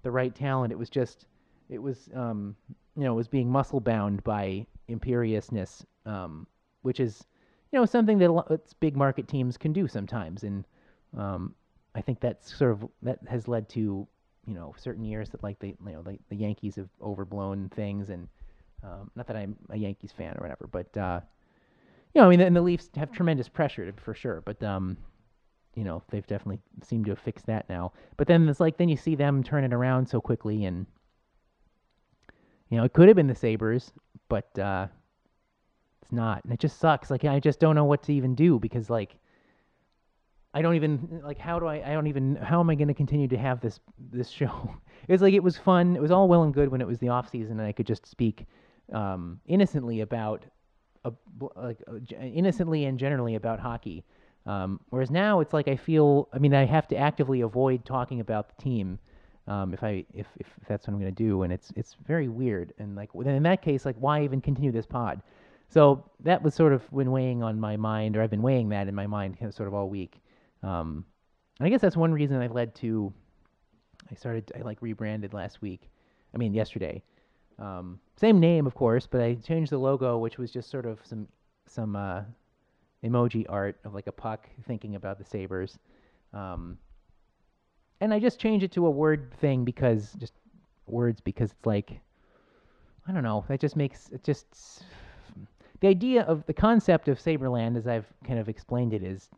the 0.04 0.12
right 0.12 0.34
talent. 0.34 0.72
It 0.72 0.78
was 0.78 0.90
just, 0.90 1.26
it 1.70 1.82
was, 1.82 2.10
um, 2.16 2.56
you 2.96 3.04
know, 3.04 3.14
it 3.14 3.16
was 3.16 3.28
being 3.28 3.50
muscle 3.50 3.80
bound 3.80 4.24
by 4.24 4.66
imperiousness, 4.88 5.86
um, 6.06 6.46
which 6.84 7.00
is, 7.00 7.26
you 7.72 7.80
know, 7.80 7.86
something 7.86 8.20
that 8.20 8.60
big 8.80 8.96
market 8.96 9.28
teams 9.28 9.58
can 9.58 9.74
do 9.74 9.88
sometimes. 9.88 10.44
And 10.44 10.66
um, 11.18 11.56
I 12.00 12.02
think 12.02 12.22
that's 12.22 12.56
sort 12.56 12.72
of 12.72 12.88
that 13.02 13.20
has 13.28 13.50
led 13.50 13.68
to 13.70 14.08
you 14.48 14.54
know 14.54 14.74
certain 14.78 15.04
years 15.04 15.30
that 15.32 15.44
like 15.44 15.60
the 15.60 15.68
you 15.68 15.92
know 15.92 16.02
the, 16.02 16.18
the 16.30 16.36
Yankees 16.38 16.78
have 16.78 16.88
overblown 17.02 17.70
things 17.76 18.10
and 18.10 18.30
um, 18.84 19.12
not 19.18 19.28
that 19.28 19.36
I'm 19.36 19.58
a 19.70 19.76
Yankees 19.76 20.14
fan 20.14 20.38
or 20.38 20.42
whatever, 20.42 20.66
but 20.72 20.96
uh, 20.96 21.20
you 22.14 22.22
know 22.22 22.28
I 22.28 22.30
mean 22.30 22.40
and 22.40 22.56
the 22.56 22.62
Leafs 22.62 22.90
have 22.96 23.12
tremendous 23.12 23.50
pressure 23.50 23.94
for 23.98 24.14
sure, 24.14 24.42
but 24.46 24.64
um, 24.64 24.96
you 25.76 25.84
know 25.84 26.02
they've 26.10 26.26
definitely 26.26 26.62
seemed 26.84 27.04
to 27.06 27.12
have 27.12 27.20
fixed 27.20 27.48
that 27.48 27.68
now. 27.68 27.92
But 28.16 28.28
then 28.28 28.48
it's 28.48 28.62
like 28.62 28.78
then 28.78 28.88
you 28.88 28.96
see 28.96 29.16
them 29.16 29.44
turn 29.44 29.66
it 29.66 29.74
around 29.74 30.08
so 30.08 30.22
quickly 30.22 30.64
and 30.64 30.86
you 32.70 32.78
know 32.78 32.86
it 32.86 32.94
could 32.94 33.10
have 33.10 33.18
been 33.18 33.28
the 33.28 33.36
Sabres, 33.36 33.92
but 34.30 34.58
uh, 34.58 34.88
it's 36.02 36.14
not, 36.14 36.46
and 36.46 36.54
it 36.54 36.62
just 36.62 36.80
sucks. 36.80 37.12
Like 37.12 37.26
I 37.26 37.42
just 37.42 37.60
don't 37.60 37.76
know 37.76 37.84
what 37.84 38.04
to 38.04 38.14
even 38.14 38.36
do 38.36 38.58
because 38.58 38.90
like 38.90 39.18
I 40.54 40.62
don't 40.62 40.76
even 40.76 41.22
like 41.24 41.38
how 41.38 41.60
do 41.60 41.68
I 41.68 41.76
I 41.76 41.94
don't 41.94 42.08
even 42.08 42.36
how 42.38 42.60
am 42.60 42.70
I 42.70 42.76
going 42.76 42.88
to 42.88 42.94
continue 42.94 43.28
to 43.28 43.38
have 43.38 43.62
this 43.62 43.80
this 44.12 44.30
show? 44.30 44.74
It 45.08 45.14
was 45.14 45.22
like 45.22 45.34
it 45.34 45.42
was 45.42 45.58
fun. 45.58 45.96
It 45.96 46.02
was 46.02 46.12
all 46.12 46.28
well 46.28 46.44
and 46.44 46.54
good 46.54 46.70
when 46.70 46.82
it 46.82 46.88
was 46.88 47.00
the 47.00 47.08
off 47.08 47.32
season 47.32 47.60
and 47.60 47.68
I 47.68 47.72
could 47.72 47.88
just 47.88 48.06
speak 48.06 48.46
um, 48.94 49.40
innocently 49.48 50.02
about 50.02 50.46
a, 51.06 51.14
like 51.56 51.82
uh, 51.88 52.16
innocently 52.22 52.86
and 52.86 53.00
generally 53.00 53.36
about 53.36 53.60
hockey. 53.60 54.04
Um, 54.46 54.80
whereas 54.90 55.10
now 55.10 55.40
it's 55.40 55.54
like 55.54 55.68
I 55.68 55.76
feel 55.78 56.28
I 56.34 56.40
mean 56.40 56.54
I 56.54 56.66
have 56.66 56.88
to 56.90 56.98
actively 56.98 57.42
avoid 57.42 57.86
talking 57.86 58.20
about 58.20 58.50
the 58.50 58.62
team 58.62 59.00
um, 59.48 59.74
if 59.74 59.84
I 59.84 60.06
if, 60.14 60.28
if 60.38 60.48
that's 60.68 60.88
what 60.88 60.94
I'm 60.94 61.00
going 61.00 61.14
to 61.14 61.24
do 61.24 61.44
and 61.44 61.54
it's 61.54 61.72
it's 61.76 61.96
very 62.06 62.28
weird 62.28 62.74
and 62.78 62.96
like 62.96 63.10
in 63.16 63.44
that 63.44 63.62
case 63.62 63.86
like 63.86 63.96
why 64.00 64.24
even 64.24 64.42
continue 64.42 64.72
this 64.72 64.86
pod? 64.86 65.22
So 65.70 66.04
that 66.22 66.42
was 66.42 66.54
sort 66.54 66.74
of 66.74 66.82
when 66.92 67.12
weighing 67.12 67.42
on 67.42 67.60
my 67.60 67.78
mind 67.78 68.18
or 68.18 68.22
I've 68.22 68.32
been 68.32 68.42
weighing 68.42 68.70
that 68.70 68.88
in 68.88 68.96
my 68.96 69.08
mind 69.08 69.38
sort 69.52 69.68
of 69.68 69.74
all 69.74 69.88
week. 69.90 70.22
Um, 70.64 71.06
and 71.60 71.68
I 71.68 71.70
guess 71.70 71.82
that's 71.82 71.98
one 71.98 72.12
reason 72.14 72.42
I 72.42 72.48
led 72.48 72.76
to. 72.76 73.14
I 74.12 74.16
started. 74.16 74.52
I 74.58 74.62
like 74.62 74.82
rebranded 74.82 75.34
last 75.34 75.62
week. 75.62 75.90
I 76.34 76.38
mean 76.38 76.54
yesterday. 76.54 77.04
Um, 77.58 78.00
same 78.16 78.40
name, 78.40 78.66
of 78.66 78.76
course, 78.76 79.06
but 79.06 79.22
I 79.22 79.36
changed 79.36 79.72
the 79.72 79.78
logo, 79.78 80.18
which 80.18 80.38
was 80.38 80.52
just 80.52 80.70
sort 80.70 80.86
of 80.86 81.00
some 81.04 81.28
some 81.68 81.96
uh, 81.96 82.22
emoji 83.04 83.46
art 83.50 83.78
of 83.84 83.94
like 83.94 84.08
a 84.08 84.12
puck 84.12 84.50
thinking 84.66 84.96
about 84.96 85.18
the 85.18 85.26
Sabres. 85.26 85.78
Um, 86.34 86.78
and 88.02 88.14
I 88.14 88.20
just 88.20 88.40
changed 88.40 88.64
it 88.64 88.72
to 88.74 88.86
a 88.86 88.90
word 88.90 89.34
thing 89.40 89.66
because 89.66 90.14
just 90.14 90.34
words 90.88 91.20
because 91.22 91.52
it's 91.52 91.66
like 91.66 92.00
I 93.08 93.12
don't 93.12 93.24
know. 93.24 93.44
That 93.48 93.60
just 93.60 93.76
makes 93.76 94.10
it 94.10 94.24
just 94.24 94.84
the 95.82 95.88
idea 95.88 96.24
of 96.24 96.46
the 96.46 96.54
concept 96.54 97.08
of 97.08 97.20
Saberland, 97.20 97.78
as 97.78 97.88
I've 97.88 98.08
kind 98.26 98.40
of 98.40 98.50
explained 98.50 98.94
it, 98.94 99.04
is 99.04 99.30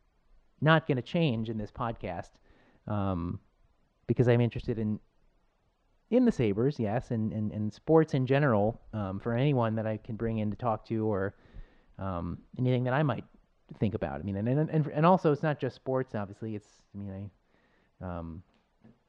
not 0.61 0.87
going 0.87 0.97
to 0.97 1.01
change 1.01 1.49
in 1.49 1.57
this 1.57 1.71
podcast 1.71 2.29
um, 2.87 3.39
because 4.07 4.27
I'm 4.27 4.41
interested 4.41 4.79
in 4.79 4.99
in 6.11 6.25
the 6.25 6.31
Sabres, 6.31 6.77
yes, 6.77 7.11
and, 7.11 7.31
and, 7.31 7.53
and 7.53 7.73
sports 7.73 8.13
in 8.13 8.27
general 8.27 8.81
um, 8.93 9.17
for 9.17 9.33
anyone 9.33 9.75
that 9.75 9.87
I 9.87 9.95
can 9.95 10.17
bring 10.17 10.39
in 10.39 10.51
to 10.51 10.57
talk 10.57 10.85
to 10.87 11.05
or 11.05 11.35
um, 11.97 12.37
anything 12.59 12.83
that 12.83 12.93
I 12.93 13.01
might 13.01 13.23
think 13.79 13.93
about. 13.93 14.19
I 14.19 14.23
mean, 14.23 14.35
and, 14.35 14.69
and 14.69 14.87
and 14.87 15.05
also 15.05 15.31
it's 15.31 15.43
not 15.43 15.59
just 15.59 15.75
sports. 15.75 16.13
Obviously, 16.13 16.55
it's 16.55 16.67
I 16.93 16.97
mean, 16.97 17.31
I, 18.01 18.05
um, 18.05 18.43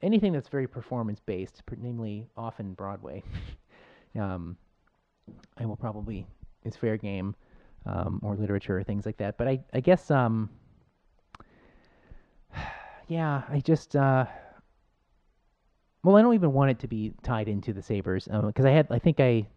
anything 0.01 0.31
that's 0.31 0.47
very 0.47 0.67
performance 0.67 1.19
based, 1.19 1.61
namely 1.77 2.27
often 2.37 2.73
Broadway. 2.73 3.21
um, 4.19 4.55
I 5.57 5.65
will 5.65 5.75
probably 5.75 6.25
it's 6.63 6.77
fair 6.77 6.97
game 6.97 7.35
um, 7.85 8.19
or 8.23 8.35
literature 8.35 8.77
or 8.77 8.83
things 8.83 9.05
like 9.05 9.17
that. 9.17 9.37
But 9.37 9.47
I 9.49 9.59
I 9.73 9.81
guess 9.81 10.09
um, 10.09 10.49
yeah, 13.07 13.43
I 13.49 13.59
just 13.59 13.95
uh, 13.95 14.25
well, 16.03 16.17
I 16.17 16.21
don't 16.21 16.33
even 16.33 16.53
want 16.53 16.71
it 16.71 16.79
to 16.79 16.87
be 16.87 17.13
tied 17.23 17.47
into 17.47 17.73
the 17.73 17.81
Sabres 17.81 18.25
because 18.25 18.65
um, 18.65 18.71
I 18.71 18.71
had 18.71 18.87
I 18.89 18.99
think 18.99 19.19
I 19.19 19.29
you 19.29 19.47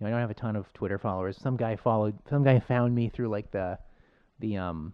know, 0.00 0.06
I 0.08 0.10
don't 0.10 0.20
have 0.20 0.30
a 0.30 0.34
ton 0.34 0.56
of 0.56 0.72
Twitter 0.72 0.98
followers. 0.98 1.36
Some 1.38 1.56
guy 1.56 1.76
followed 1.76 2.18
some 2.28 2.42
guy 2.42 2.58
found 2.60 2.94
me 2.94 3.08
through 3.08 3.28
like 3.28 3.50
the 3.50 3.78
the 4.40 4.56
um 4.56 4.92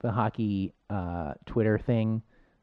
the 0.00 0.12
hockey 0.12 0.74
uh 0.90 1.34
Twitter 1.46 1.78
thing 1.78 2.22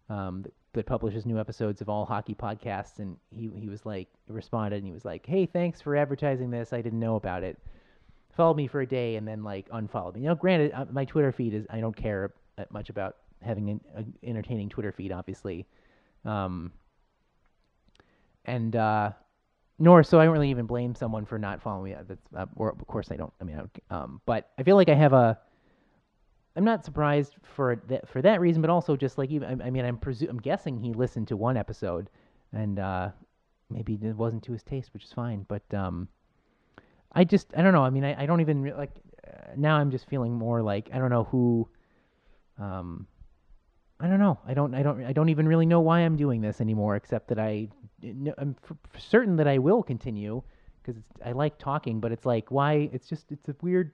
um 0.09 0.43
that, 0.43 0.53
that 0.73 0.85
publishes 0.85 1.25
new 1.25 1.39
episodes 1.39 1.81
of 1.81 1.89
all 1.89 2.05
hockey 2.05 2.35
podcasts 2.35 2.99
and 2.99 3.17
he 3.31 3.49
he 3.55 3.69
was 3.69 3.85
like 3.85 4.07
responded 4.27 4.77
and 4.77 4.85
he 4.85 4.91
was 4.91 5.05
like, 5.05 5.25
"Hey, 5.25 5.45
thanks 5.45 5.81
for 5.81 5.95
advertising 5.95 6.51
this. 6.51 6.73
I 6.73 6.81
didn't 6.81 6.99
know 6.99 7.15
about 7.15 7.43
it." 7.43 7.57
Followed 8.35 8.57
me 8.57 8.67
for 8.67 8.81
a 8.81 8.87
day 8.87 9.15
and 9.15 9.27
then 9.27 9.43
like 9.43 9.67
unfollowed 9.71 10.15
me. 10.15 10.21
You 10.21 10.27
know, 10.27 10.35
granted, 10.35 10.71
uh, 10.73 10.85
my 10.91 11.05
Twitter 11.05 11.31
feed 11.31 11.53
is 11.53 11.65
I 11.69 11.79
don't 11.79 11.95
care 11.95 12.33
much 12.71 12.89
about 12.89 13.15
having 13.41 13.81
an 13.95 14.13
entertaining 14.23 14.69
Twitter 14.69 14.91
feed, 14.91 15.11
obviously. 15.11 15.65
Um, 16.25 16.71
and 18.45 18.75
uh, 18.75 19.11
nor 19.77 20.03
so 20.03 20.19
I 20.19 20.25
don't 20.25 20.33
really 20.33 20.49
even 20.49 20.65
blame 20.65 20.93
someone 20.93 21.25
for 21.25 21.39
not 21.39 21.61
following 21.61 21.91
me. 21.91 21.97
That's 22.07 22.21
uh, 22.35 22.45
or 22.55 22.69
of 22.69 22.85
course 22.87 23.11
I 23.11 23.15
don't. 23.15 23.33
I 23.39 23.43
mean, 23.43 23.55
I 23.55 23.59
don't, 23.59 23.79
um, 23.89 24.21
but 24.25 24.51
I 24.57 24.63
feel 24.63 24.75
like 24.75 24.89
I 24.89 24.95
have 24.95 25.13
a. 25.13 25.37
I'm 26.55 26.65
not 26.65 26.83
surprised 26.83 27.35
for 27.43 27.81
that 27.87 28.09
for 28.09 28.21
that 28.21 28.41
reason, 28.41 28.61
but 28.61 28.69
also 28.69 28.95
just 28.95 29.17
like 29.17 29.29
even 29.31 29.61
I, 29.61 29.67
I 29.67 29.69
mean 29.69 29.85
I'm 29.85 29.97
presu- 29.97 30.29
I'm 30.29 30.39
guessing 30.39 30.77
he 30.77 30.93
listened 30.93 31.29
to 31.29 31.37
one 31.37 31.55
episode, 31.55 32.09
and 32.51 32.79
uh, 32.79 33.09
maybe 33.69 33.97
it 34.01 34.15
wasn't 34.15 34.43
to 34.43 34.51
his 34.51 34.63
taste, 34.63 34.93
which 34.93 35.05
is 35.05 35.13
fine. 35.13 35.45
But 35.47 35.63
um, 35.73 36.07
I 37.13 37.23
just 37.23 37.53
I 37.55 37.61
don't 37.61 37.73
know. 37.73 37.83
I 37.83 37.89
mean, 37.89 38.03
I, 38.03 38.23
I 38.23 38.25
don't 38.25 38.41
even 38.41 38.75
like 38.75 38.91
uh, 39.25 39.51
now. 39.55 39.77
I'm 39.77 39.91
just 39.91 40.09
feeling 40.09 40.33
more 40.33 40.61
like 40.61 40.89
I 40.93 40.97
don't 40.97 41.09
know 41.09 41.23
who. 41.25 41.69
Um, 42.57 43.07
I 43.99 44.07
don't 44.07 44.19
know. 44.19 44.39
I 44.47 44.53
don't. 44.53 44.73
I 44.73 44.81
don't. 44.81 45.03
I 45.03 45.11
don't 45.11 45.29
even 45.29 45.47
really 45.47 45.65
know 45.65 45.81
why 45.81 45.99
I'm 45.99 46.15
doing 46.15 46.41
this 46.41 46.61
anymore, 46.61 46.95
except 46.95 47.27
that 47.29 47.39
I, 47.39 47.67
I'm 48.37 48.55
certain 48.97 49.35
that 49.37 49.47
I 49.47 49.57
will 49.57 49.83
continue 49.83 50.41
because 50.81 51.01
I 51.25 51.33
like 51.33 51.57
talking. 51.57 51.99
But 51.99 52.11
it's 52.11 52.25
like 52.25 52.49
why? 52.49 52.89
It's 52.93 53.09
just 53.09 53.31
it's 53.31 53.49
a 53.49 53.55
weird 53.61 53.91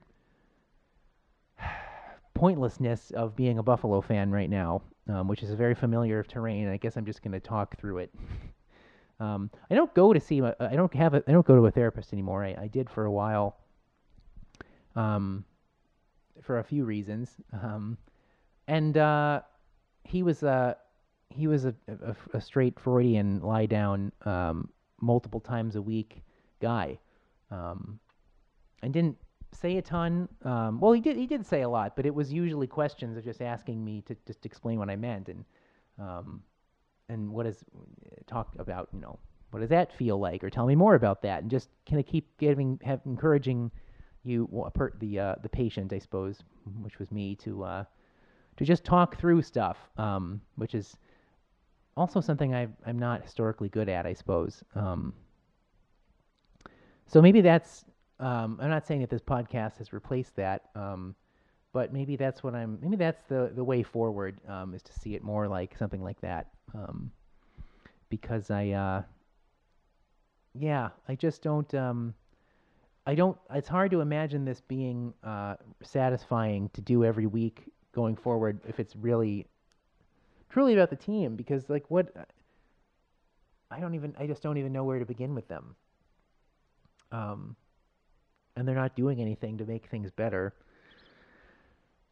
pointlessness 2.34 3.10
of 3.12 3.34
being 3.34 3.58
a 3.58 3.62
Buffalo 3.64 4.00
fan 4.00 4.30
right 4.30 4.48
now, 4.48 4.82
um, 5.08 5.26
which 5.26 5.42
is 5.42 5.50
a 5.50 5.56
very 5.56 5.74
familiar 5.74 6.22
terrain. 6.22 6.68
I 6.68 6.76
guess 6.76 6.96
I'm 6.96 7.06
just 7.06 7.22
going 7.22 7.32
to 7.32 7.40
talk 7.40 7.78
through 7.78 7.98
it. 7.98 8.14
Um, 9.18 9.50
I 9.70 9.74
don't 9.74 9.94
go 9.94 10.12
to 10.12 10.20
see. 10.20 10.42
I 10.42 10.76
don't 10.76 10.92
have. 10.92 11.14
A, 11.14 11.22
I 11.26 11.32
don't 11.32 11.46
go 11.46 11.56
to 11.56 11.64
a 11.64 11.70
therapist 11.70 12.12
anymore. 12.12 12.44
I, 12.44 12.54
I 12.64 12.66
did 12.66 12.90
for 12.90 13.06
a 13.06 13.10
while. 13.10 13.56
Um, 14.94 15.46
for 16.42 16.58
a 16.58 16.64
few 16.64 16.84
reasons. 16.84 17.30
Um, 17.52 17.96
and 18.68 18.96
uh, 18.98 19.40
he 20.06 20.22
was 20.22 20.42
a 20.42 20.76
he 21.30 21.46
was 21.46 21.64
a, 21.64 21.74
a, 21.88 22.16
a 22.34 22.40
straight 22.40 22.78
Freudian 22.78 23.40
lie 23.40 23.66
down 23.66 24.12
um, 24.24 24.68
multiple 25.00 25.40
times 25.40 25.76
a 25.76 25.82
week 25.82 26.22
guy, 26.60 26.98
um, 27.50 27.98
and 28.82 28.92
didn't 28.92 29.16
say 29.52 29.76
a 29.76 29.82
ton. 29.82 30.28
Um, 30.44 30.80
well, 30.80 30.92
he 30.92 31.00
did 31.00 31.16
he 31.16 31.26
did 31.26 31.44
say 31.44 31.62
a 31.62 31.68
lot, 31.68 31.96
but 31.96 32.06
it 32.06 32.14
was 32.14 32.32
usually 32.32 32.66
questions 32.66 33.16
of 33.16 33.24
just 33.24 33.42
asking 33.42 33.84
me 33.84 34.02
to 34.02 34.16
just 34.26 34.46
explain 34.46 34.78
what 34.78 34.90
I 34.90 34.96
meant. 34.96 35.28
And 35.28 35.44
um, 35.98 36.42
and 37.08 37.30
what 37.30 37.46
is 37.46 37.64
talk 38.26 38.54
about 38.58 38.88
you 38.92 39.00
know 39.00 39.18
what 39.50 39.60
does 39.60 39.70
that 39.70 39.92
feel 39.92 40.18
like? 40.18 40.42
Or 40.44 40.50
tell 40.50 40.66
me 40.66 40.74
more 40.74 40.94
about 40.94 41.22
that. 41.22 41.42
And 41.42 41.50
just 41.50 41.68
kind 41.88 42.00
of 42.00 42.06
keep 42.06 42.36
giving 42.38 42.80
have 42.84 43.00
encouraging 43.06 43.70
you 44.22 44.48
the 44.98 45.18
uh, 45.18 45.34
the 45.42 45.48
patient 45.48 45.92
I 45.92 45.98
suppose 45.98 46.38
which 46.82 46.98
was 46.98 47.10
me 47.12 47.36
to 47.36 47.62
uh, 47.62 47.84
to 48.56 48.64
just 48.64 48.84
talk 48.84 49.18
through 49.18 49.42
stuff 49.42 49.78
um, 49.98 50.40
which 50.56 50.74
is 50.74 50.96
also 51.96 52.20
something 52.20 52.54
I 52.54 52.68
I'm 52.86 52.98
not 52.98 53.22
historically 53.22 53.68
good 53.68 53.88
at 53.88 54.06
I 54.06 54.12
suppose 54.12 54.62
um, 54.74 55.12
so 57.06 57.22
maybe 57.22 57.40
that's 57.40 57.84
um, 58.18 58.58
I'm 58.60 58.70
not 58.70 58.86
saying 58.86 59.00
that 59.02 59.10
this 59.10 59.22
podcast 59.22 59.78
has 59.78 59.92
replaced 59.92 60.36
that 60.36 60.70
um, 60.74 61.14
but 61.76 61.92
maybe 61.92 62.16
that's 62.16 62.42
what 62.42 62.54
I'm. 62.54 62.78
Maybe 62.80 62.96
that's 62.96 63.22
the 63.28 63.52
the 63.54 63.62
way 63.62 63.82
forward 63.82 64.40
um, 64.48 64.72
is 64.72 64.80
to 64.84 64.94
see 64.94 65.14
it 65.14 65.22
more 65.22 65.46
like 65.46 65.76
something 65.76 66.02
like 66.02 66.18
that. 66.22 66.46
Um, 66.74 67.10
because 68.08 68.50
I, 68.50 68.70
uh, 68.70 69.02
yeah, 70.54 70.88
I 71.06 71.16
just 71.16 71.42
don't. 71.42 71.74
I 71.74 73.14
don't. 73.14 73.36
It's 73.52 73.68
hard 73.68 73.90
to 73.90 74.00
imagine 74.00 74.46
this 74.46 74.62
being 74.62 75.12
uh, 75.22 75.56
satisfying 75.82 76.70
to 76.72 76.80
do 76.80 77.04
every 77.04 77.26
week 77.26 77.70
going 77.96 78.14
forward 78.14 78.60
if 78.68 78.78
it's 78.78 78.94
really, 78.94 79.46
truly 80.50 80.74
about 80.74 80.90
the 80.90 80.96
team. 80.96 81.34
Because 81.34 81.68
like 81.68 81.84
what, 81.88 82.14
I 83.70 83.80
don't 83.80 83.96
even. 83.96 84.14
I 84.20 84.28
just 84.28 84.42
don't 84.42 84.58
even 84.58 84.72
know 84.72 84.84
where 84.84 85.00
to 85.00 85.06
begin 85.06 85.34
with 85.34 85.48
them. 85.48 85.74
Um, 87.10 87.56
and 88.56 88.68
they're 88.68 88.76
not 88.76 88.94
doing 88.94 89.20
anything 89.20 89.58
to 89.58 89.64
make 89.64 89.86
things 89.86 90.10
better. 90.10 90.54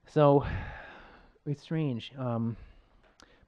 So 0.06 0.44
it's 1.46 1.62
strange. 1.62 2.12
Um, 2.18 2.56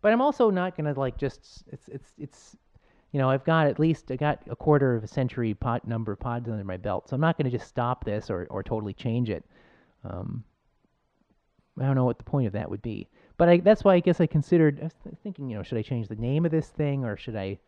but 0.02 0.12
I'm 0.12 0.20
also 0.20 0.50
not 0.50 0.76
gonna 0.76 0.94
like 0.94 1.16
just 1.16 1.64
it's 1.72 1.88
it's 1.88 2.12
it's 2.18 2.56
you 3.12 3.18
know 3.18 3.28
I've 3.28 3.44
got 3.44 3.66
at 3.66 3.78
least 3.78 4.10
I 4.10 4.16
got 4.16 4.40
a 4.48 4.56
quarter 4.56 4.94
of 4.94 5.04
a 5.04 5.08
century 5.08 5.54
pod 5.54 5.82
number 5.86 6.12
of 6.12 6.20
pods 6.20 6.48
under 6.48 6.64
my 6.64 6.76
belt, 6.76 7.08
so 7.08 7.14
I'm 7.14 7.20
not 7.20 7.36
gonna 7.36 7.50
just 7.50 7.66
stop 7.66 8.04
this 8.04 8.30
or 8.30 8.46
or 8.50 8.62
totally 8.62 8.94
change 8.94 9.30
it. 9.30 9.44
Um, 10.04 10.44
I 11.78 11.84
don't 11.84 11.94
know 11.94 12.04
what 12.04 12.18
the 12.18 12.24
point 12.24 12.46
of 12.46 12.52
that 12.54 12.70
would 12.70 12.82
be, 12.82 13.08
but 13.36 13.48
I, 13.48 13.58
that's 13.58 13.84
why 13.84 13.94
I 13.94 14.00
guess 14.00 14.20
I 14.20 14.26
considered 14.26 14.78
I 14.80 14.84
was 14.84 14.94
th- 15.04 15.16
thinking 15.22 15.48
you 15.50 15.56
know 15.56 15.62
should 15.62 15.78
I 15.78 15.82
change 15.82 16.08
the 16.08 16.16
name 16.16 16.44
of 16.44 16.50
this 16.50 16.68
thing 16.68 17.04
or 17.04 17.16
should 17.16 17.36
I 17.36 17.58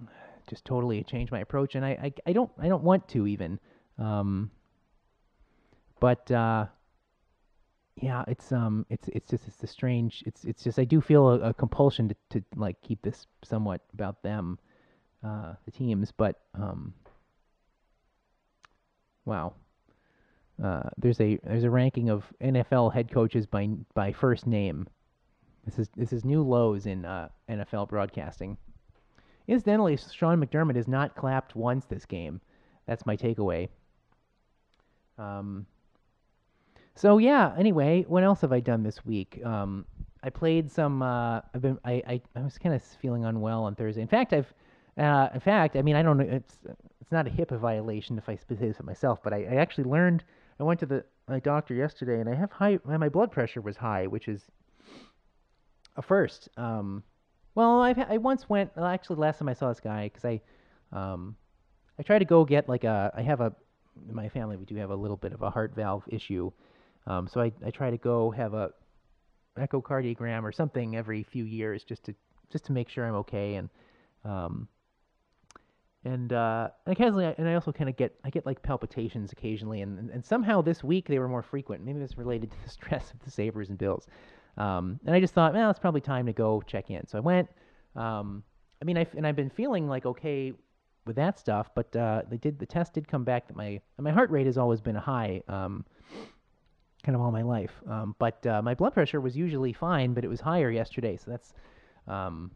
just 0.48 0.64
totally 0.64 1.02
change 1.04 1.30
my 1.30 1.40
approach? 1.40 1.74
And 1.74 1.84
I 1.84 1.90
I, 1.90 2.12
I 2.26 2.32
don't 2.32 2.50
I 2.58 2.68
don't 2.68 2.82
want 2.82 3.08
to 3.08 3.26
even. 3.26 3.58
Um, 3.98 4.50
but 5.98 6.30
uh, 6.30 6.66
yeah, 7.96 8.24
it's 8.28 8.52
um, 8.52 8.84
it's 8.90 9.08
it's 9.08 9.30
just 9.30 9.48
it's 9.48 9.62
a 9.62 9.66
strange. 9.66 10.22
It's 10.26 10.44
it's 10.44 10.62
just 10.62 10.78
I 10.78 10.84
do 10.84 11.00
feel 11.00 11.28
a, 11.28 11.50
a 11.50 11.54
compulsion 11.54 12.08
to, 12.08 12.16
to 12.30 12.44
like 12.54 12.80
keep 12.82 13.00
this 13.02 13.26
somewhat 13.42 13.80
about 13.94 14.22
them, 14.22 14.58
uh, 15.24 15.54
the 15.64 15.70
teams. 15.70 16.12
But 16.12 16.40
um, 16.54 16.92
wow, 19.24 19.54
uh, 20.62 20.88
there's 20.96 21.20
a 21.20 21.38
there's 21.44 21.64
a 21.64 21.70
ranking 21.70 22.08
of 22.08 22.24
NFL 22.40 22.92
head 22.92 23.10
coaches 23.10 23.46
by 23.46 23.68
by 23.94 24.12
first 24.12 24.46
name. 24.46 24.86
This 25.64 25.78
is 25.78 25.90
this 25.96 26.12
is 26.12 26.24
new 26.24 26.42
lows 26.42 26.86
in 26.86 27.04
uh, 27.04 27.28
NFL 27.48 27.88
broadcasting. 27.88 28.56
Incidentally, 29.48 29.96
Sean 29.96 30.44
McDermott 30.44 30.76
is 30.76 30.88
not 30.88 31.14
clapped 31.14 31.54
once 31.54 31.84
this 31.84 32.04
game. 32.04 32.40
That's 32.86 33.06
my 33.06 33.16
takeaway. 33.16 33.68
Um, 35.18 35.66
so 36.94 37.18
yeah. 37.18 37.54
Anyway, 37.58 38.04
what 38.08 38.22
else 38.22 38.40
have 38.40 38.52
I 38.52 38.60
done 38.60 38.82
this 38.82 39.04
week? 39.04 39.40
Um, 39.44 39.84
I 40.22 40.30
played 40.30 40.72
some. 40.72 41.02
Uh, 41.02 41.40
I've 41.54 41.62
been. 41.62 41.78
I. 41.84 42.02
I, 42.06 42.20
I 42.34 42.40
was 42.40 42.58
kind 42.58 42.74
of 42.74 42.82
feeling 42.82 43.24
unwell 43.24 43.64
on 43.64 43.74
Thursday. 43.74 44.00
In 44.00 44.08
fact, 44.08 44.32
I've. 44.32 44.52
Uh, 44.96 45.28
in 45.34 45.40
fact, 45.40 45.76
I 45.76 45.82
mean, 45.82 45.96
I 45.96 46.02
don't. 46.02 46.20
It's. 46.20 46.56
It's 47.00 47.12
not 47.12 47.28
a 47.28 47.30
HIPAA 47.30 47.60
violation 47.60 48.18
if 48.18 48.28
I 48.28 48.34
say 48.34 48.56
this 48.56 48.82
myself, 48.82 49.22
but 49.22 49.32
I, 49.32 49.44
I 49.44 49.54
actually 49.56 49.84
learned. 49.84 50.24
I 50.58 50.62
went 50.62 50.80
to 50.80 50.86
the 50.86 51.04
my 51.28 51.40
doctor 51.40 51.74
yesterday, 51.74 52.20
and 52.20 52.28
I 52.28 52.34
have 52.34 52.52
high. 52.52 52.78
My 52.84 53.08
blood 53.08 53.32
pressure 53.32 53.60
was 53.60 53.76
high, 53.76 54.06
which 54.06 54.28
is 54.28 54.42
a 55.96 56.02
first. 56.02 56.48
Um, 56.56 57.02
well, 57.54 57.82
I've, 57.82 57.98
I 57.98 58.18
once 58.18 58.48
went. 58.48 58.70
Well, 58.76 58.86
actually, 58.86 59.16
last 59.16 59.38
time 59.38 59.48
I 59.48 59.54
saw 59.54 59.68
this 59.68 59.80
guy, 59.80 60.10
because 60.12 60.24
I, 60.24 60.40
um, 60.92 61.36
I 61.98 62.02
tried 62.02 62.20
to 62.20 62.24
go 62.24 62.44
get 62.44 62.68
like 62.68 62.84
a. 62.84 63.12
I 63.14 63.22
have 63.22 63.40
a. 63.40 63.52
In 64.08 64.14
my 64.14 64.28
family, 64.28 64.56
we 64.56 64.66
do 64.66 64.76
have 64.76 64.90
a 64.90 64.96
little 64.96 65.16
bit 65.16 65.32
of 65.32 65.42
a 65.42 65.50
heart 65.50 65.74
valve 65.74 66.04
issue, 66.08 66.52
um, 67.06 67.26
so 67.26 67.40
I, 67.40 67.50
I 67.64 67.70
try 67.70 67.90
to 67.90 67.96
go 67.96 68.30
have 68.30 68.52
a 68.54 68.70
echocardiogram 69.58 70.42
or 70.42 70.52
something 70.52 70.96
every 70.96 71.22
few 71.22 71.44
years 71.44 71.82
just 71.82 72.04
to 72.04 72.14
just 72.50 72.66
to 72.66 72.72
make 72.72 72.88
sure 72.88 73.06
I'm 73.06 73.14
okay 73.16 73.54
and 73.54 73.70
um, 74.24 74.68
and 76.06 76.32
uh, 76.32 76.68
and 76.86 76.92
occasionally 76.92 77.26
I, 77.26 77.34
and 77.36 77.48
I 77.48 77.54
also 77.54 77.72
kind 77.72 77.90
of 77.90 77.96
get 77.96 78.14
I 78.24 78.30
get 78.30 78.46
like 78.46 78.62
palpitations 78.62 79.32
occasionally 79.32 79.82
and, 79.82 80.10
and 80.10 80.24
somehow 80.24 80.62
this 80.62 80.84
week 80.84 81.08
they 81.08 81.18
were 81.18 81.28
more 81.28 81.42
frequent. 81.42 81.84
Maybe 81.84 82.00
it's 82.00 82.16
related 82.16 82.50
to 82.52 82.56
the 82.64 82.70
stress 82.78 83.12
of 83.12 83.18
the 83.24 83.30
Sabres 83.30 83.68
and 83.68 83.78
Bills. 83.78 84.06
Um, 84.56 85.00
and 85.04 85.14
I 85.14 85.20
just 85.20 85.34
thought, 85.34 85.52
well, 85.52 85.68
it's 85.68 85.78
probably 85.78 86.00
time 86.00 86.26
to 86.26 86.32
go 86.32 86.62
check 86.66 86.90
in. 86.90 87.06
So 87.06 87.18
I 87.18 87.20
went. 87.20 87.48
Um, 87.94 88.42
I 88.80 88.84
mean, 88.84 88.96
I 88.96 89.06
and 89.16 89.26
I've 89.26 89.36
been 89.36 89.50
feeling 89.50 89.88
like 89.88 90.06
okay 90.06 90.52
with 91.06 91.16
that 91.16 91.38
stuff, 91.38 91.70
but 91.74 91.94
uh, 91.96 92.22
they 92.30 92.36
did 92.36 92.58
the 92.58 92.66
test 92.66 92.94
did 92.94 93.08
come 93.08 93.24
back 93.24 93.48
that 93.48 93.56
my 93.56 93.80
my 93.98 94.12
heart 94.12 94.30
rate 94.30 94.46
has 94.46 94.56
always 94.56 94.80
been 94.80 94.96
high. 94.96 95.42
Um, 95.48 95.84
kind 97.02 97.14
of 97.14 97.22
all 97.22 97.30
my 97.30 97.42
life. 97.42 97.70
Um, 97.88 98.16
but 98.18 98.44
uh, 98.46 98.62
my 98.62 98.74
blood 98.74 98.92
pressure 98.92 99.20
was 99.20 99.36
usually 99.36 99.72
fine, 99.72 100.12
but 100.12 100.24
it 100.24 100.28
was 100.28 100.40
higher 100.40 100.72
yesterday. 100.72 101.16
So 101.16 101.30
that's, 101.30 101.54
um, 102.08 102.50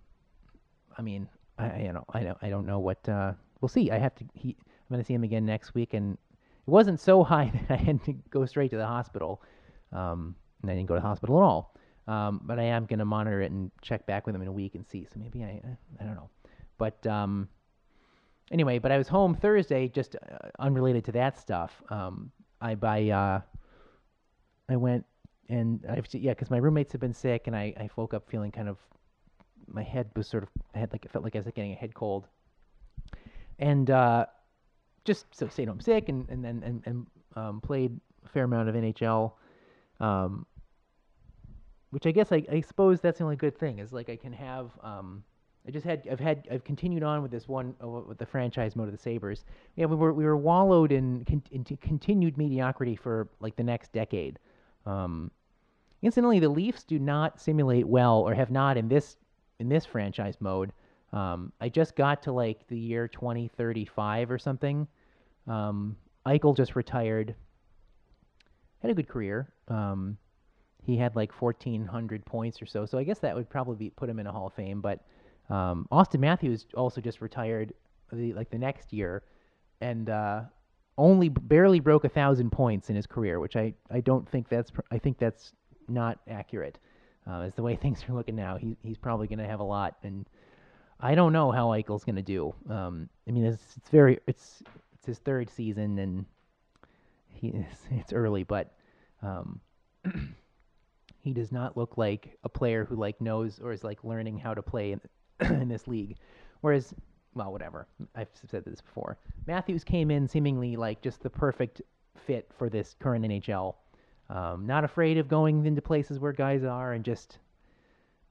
I 0.98 1.02
mean, 1.02 1.28
I, 1.60 1.82
you 1.82 1.92
know 1.92 2.04
I 2.12 2.22
don't 2.22 2.38
I 2.42 2.48
don't 2.48 2.66
know 2.66 2.78
what 2.78 3.08
uh, 3.08 3.32
we'll 3.60 3.68
see. 3.68 3.90
I 3.90 3.98
have 3.98 4.14
to. 4.16 4.24
He, 4.34 4.56
I'm 4.58 4.94
going 4.94 5.02
to 5.02 5.06
see 5.06 5.14
him 5.14 5.24
again 5.24 5.44
next 5.44 5.74
week, 5.74 5.94
and 5.94 6.14
it 6.14 6.70
wasn't 6.70 7.00
so 7.00 7.22
high 7.32 7.52
that 7.68 7.78
I 7.78 7.82
had 7.82 8.02
to 8.04 8.12
go 8.30 8.44
straight 8.46 8.70
to 8.70 8.76
the 8.76 8.86
hospital. 8.86 9.42
Um, 9.92 10.34
and 10.62 10.70
I 10.70 10.74
didn't 10.74 10.88
go 10.88 10.94
to 10.94 11.00
the 11.00 11.06
hospital 11.06 11.38
at 11.38 11.42
all. 11.42 11.74
Um, 12.06 12.40
but 12.44 12.58
I 12.58 12.64
am 12.64 12.86
going 12.86 12.98
to 12.98 13.04
monitor 13.04 13.40
it 13.40 13.50
and 13.52 13.70
check 13.82 14.06
back 14.06 14.26
with 14.26 14.34
him 14.34 14.42
in 14.42 14.48
a 14.48 14.52
week 14.52 14.74
and 14.74 14.86
see. 14.86 15.06
So 15.12 15.20
maybe 15.20 15.44
I 15.44 15.60
I, 15.64 15.76
I 16.00 16.04
don't 16.04 16.14
know. 16.14 16.30
But 16.78 17.06
um, 17.06 17.48
anyway, 18.50 18.78
but 18.78 18.90
I 18.90 18.98
was 18.98 19.08
home 19.08 19.34
Thursday, 19.34 19.88
just 19.88 20.16
uh, 20.16 20.48
unrelated 20.58 21.04
to 21.06 21.12
that 21.12 21.38
stuff. 21.38 21.82
Um, 21.90 22.30
I 22.60 22.74
by 22.74 23.08
uh, 23.08 23.40
I 24.68 24.76
went 24.76 25.04
and 25.48 25.84
I've 25.88 26.06
yeah, 26.12 26.32
because 26.32 26.50
my 26.50 26.58
roommates 26.58 26.92
have 26.92 27.00
been 27.00 27.14
sick, 27.14 27.46
and 27.46 27.56
I, 27.56 27.74
I 27.76 27.90
woke 27.96 28.14
up 28.14 28.28
feeling 28.28 28.50
kind 28.50 28.68
of 28.68 28.78
my 29.66 29.82
head 29.82 30.10
was 30.16 30.26
sort 30.26 30.42
of 30.42 30.48
I 30.74 30.78
had 30.78 30.92
like 30.92 31.04
it 31.04 31.10
felt 31.10 31.24
like 31.24 31.34
I 31.34 31.38
was 31.38 31.46
getting 31.46 31.72
a 31.72 31.76
head 31.76 31.94
cold, 31.94 32.28
and 33.58 33.90
uh, 33.90 34.26
just 35.04 35.26
so 35.34 35.48
stayed 35.48 35.68
home 35.68 35.80
sick, 35.80 36.08
and 36.08 36.28
and 36.28 36.44
then 36.44 36.62
and, 36.64 36.82
and 36.86 37.06
um, 37.36 37.60
played 37.60 37.98
a 38.24 38.28
fair 38.28 38.44
amount 38.44 38.68
of 38.68 38.74
NHL, 38.74 39.32
um, 40.00 40.46
which 41.90 42.06
I 42.06 42.10
guess 42.10 42.32
I, 42.32 42.44
I 42.50 42.60
suppose 42.60 43.00
that's 43.00 43.18
the 43.18 43.24
only 43.24 43.36
good 43.36 43.58
thing 43.58 43.78
is 43.78 43.92
like 43.92 44.08
I 44.08 44.16
can 44.16 44.32
have 44.32 44.70
um, 44.82 45.24
I 45.66 45.70
just 45.70 45.84
had 45.84 46.06
I've 46.10 46.20
had 46.20 46.48
I've 46.50 46.64
continued 46.64 47.02
on 47.02 47.22
with 47.22 47.30
this 47.30 47.46
one 47.46 47.74
uh, 47.82 47.88
with 47.88 48.18
the 48.18 48.26
franchise 48.26 48.76
mode 48.76 48.88
of 48.88 48.92
the 48.92 48.98
Sabres. 48.98 49.44
Yeah, 49.76 49.86
we 49.86 49.96
were 49.96 50.12
we 50.12 50.24
were 50.24 50.36
wallowed 50.36 50.92
in 50.92 51.24
con- 51.24 51.42
into 51.50 51.76
continued 51.76 52.38
mediocrity 52.38 52.96
for 52.96 53.28
like 53.40 53.56
the 53.56 53.62
next 53.62 53.92
decade. 53.92 54.38
Um, 54.86 55.30
incidentally, 56.02 56.40
the 56.40 56.48
Leafs 56.48 56.84
do 56.84 56.98
not 56.98 57.40
simulate 57.40 57.86
well, 57.86 58.20
or 58.20 58.34
have 58.34 58.50
not 58.50 58.78
in 58.78 58.88
this 58.88 59.16
in 59.60 59.68
this 59.68 59.86
franchise 59.86 60.36
mode. 60.40 60.72
Um, 61.12 61.52
I 61.60 61.68
just 61.68 61.94
got 61.96 62.22
to 62.22 62.32
like 62.32 62.66
the 62.68 62.78
year 62.78 63.06
2035 63.08 64.30
or 64.30 64.38
something, 64.38 64.86
Um, 65.46 65.96
Eichel 66.26 66.56
just 66.56 66.76
retired. 66.76 67.34
Had 68.82 68.90
a 68.90 68.94
good 68.94 69.08
career. 69.08 69.52
Um, 69.68 70.16
he 70.84 70.96
had 70.96 71.14
like 71.16 71.32
1,400 71.32 72.24
points 72.24 72.60
or 72.62 72.66
so. 72.66 72.86
So 72.86 72.98
I 72.98 73.04
guess 73.04 73.18
that 73.20 73.34
would 73.34 73.48
probably 73.48 73.76
be, 73.76 73.90
put 73.90 74.08
him 74.08 74.18
in 74.18 74.26
a 74.26 74.32
Hall 74.32 74.46
of 74.46 74.54
Fame. 74.54 74.80
But 74.80 75.00
um, 75.48 75.86
Auston 75.92 76.20
Matthews 76.20 76.66
also 76.74 77.00
just 77.00 77.20
retired 77.20 77.72
the, 78.12 78.32
like 78.32 78.50
the 78.50 78.58
next 78.58 78.92
year, 78.92 79.22
and 79.80 80.08
uh, 80.08 80.42
only 80.98 81.28
barely 81.28 81.80
broke 81.80 82.04
a 82.04 82.08
thousand 82.08 82.50
points 82.50 82.90
in 82.90 82.96
his 82.96 83.06
career, 83.06 83.40
which 83.40 83.56
I, 83.56 83.74
I 83.90 84.00
don't 84.00 84.28
think 84.28 84.48
that's 84.48 84.70
I 84.90 84.98
think 84.98 85.18
that's 85.18 85.52
not 85.88 86.18
accurate. 86.28 86.78
Uh, 87.26 87.42
as 87.42 87.54
the 87.54 87.62
way 87.62 87.76
things 87.82 88.04
are 88.08 88.14
looking 88.14 88.36
now, 88.36 88.56
he, 88.56 88.76
he's 88.82 88.98
probably 88.98 89.26
going 89.26 89.38
to 89.38 89.46
have 89.46 89.60
a 89.60 89.64
lot, 89.64 89.96
and 90.02 90.26
I 91.00 91.14
don't 91.14 91.32
know 91.32 91.50
how 91.50 91.68
Eichel's 91.68 92.04
going 92.04 92.16
to 92.16 92.22
do. 92.22 92.54
Um, 92.68 93.08
I 93.26 93.30
mean, 93.30 93.44
it's, 93.44 93.76
it's 93.76 93.88
very 93.88 94.18
it's 94.26 94.62
it's 94.94 95.06
his 95.06 95.18
third 95.18 95.48
season, 95.48 95.98
and 95.98 96.24
he 97.28 97.52
it's 97.90 98.12
early, 98.12 98.44
but 98.44 98.72
um, 99.22 99.60
he 101.20 101.32
does 101.32 101.52
not 101.52 101.76
look 101.76 101.96
like 101.96 102.36
a 102.44 102.48
player 102.48 102.84
who 102.84 102.96
like 102.96 103.20
knows 103.20 103.60
or 103.60 103.72
is 103.72 103.84
like 103.84 104.04
learning 104.04 104.38
how 104.38 104.54
to 104.54 104.62
play 104.62 104.92
in, 104.92 105.00
in 105.40 105.68
this 105.68 105.86
league. 105.86 106.16
Whereas, 106.60 106.94
well, 107.34 107.52
whatever. 107.52 107.86
I've 108.14 108.28
said 108.50 108.64
this 108.64 108.80
before. 108.80 109.16
Matthews 109.46 109.84
came 109.84 110.10
in 110.10 110.28
seemingly 110.28 110.76
like 110.76 111.00
just 111.00 111.22
the 111.22 111.30
perfect 111.30 111.80
fit 112.26 112.50
for 112.58 112.68
this 112.68 112.94
current 112.98 113.24
NHL. 113.24 113.74
Um, 114.30 114.64
not 114.64 114.84
afraid 114.84 115.18
of 115.18 115.26
going 115.26 115.66
into 115.66 115.82
places 115.82 116.20
where 116.20 116.32
guys 116.32 116.62
are 116.62 116.92
and 116.92 117.04
just, 117.04 117.38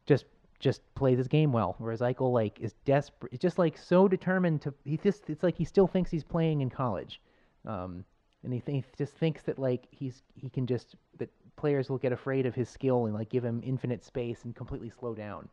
just, 0.06 0.24
just 0.60 0.82
plays 0.96 1.18
his 1.18 1.28
game 1.28 1.52
well. 1.52 1.76
Whereas 1.78 2.00
Eichel 2.00 2.32
like 2.32 2.58
is 2.60 2.74
desperate, 2.86 3.38
just 3.40 3.60
like 3.60 3.78
so 3.78 4.08
determined 4.08 4.62
to. 4.62 4.74
He 4.86 4.98
just 4.98 5.30
it's 5.30 5.44
like 5.44 5.58
he 5.58 5.66
still 5.66 5.88
thinks 5.88 6.10
he's 6.10 6.24
playing 6.24 6.62
in 6.62 6.70
college, 6.70 7.22
um, 7.66 8.06
and 8.44 8.54
he, 8.54 8.62
th- 8.62 8.86
just 8.98 9.14
thinks 9.14 9.42
that 9.44 9.60
like 9.60 9.88
he's 9.92 10.24
he 10.36 10.50
can 10.50 10.66
just 10.66 10.96
that 11.18 11.30
players 11.58 11.90
will 11.90 11.98
get 11.98 12.14
afraid 12.14 12.46
of 12.46 12.56
his 12.56 12.70
skill 12.70 13.06
and 13.06 13.14
like 13.14 13.30
give 13.30 13.44
him 13.44 13.62
infinite 13.66 14.04
space 14.04 14.46
and 14.46 14.56
completely 14.56 14.90
slow 14.90 15.14
down. 15.14 15.50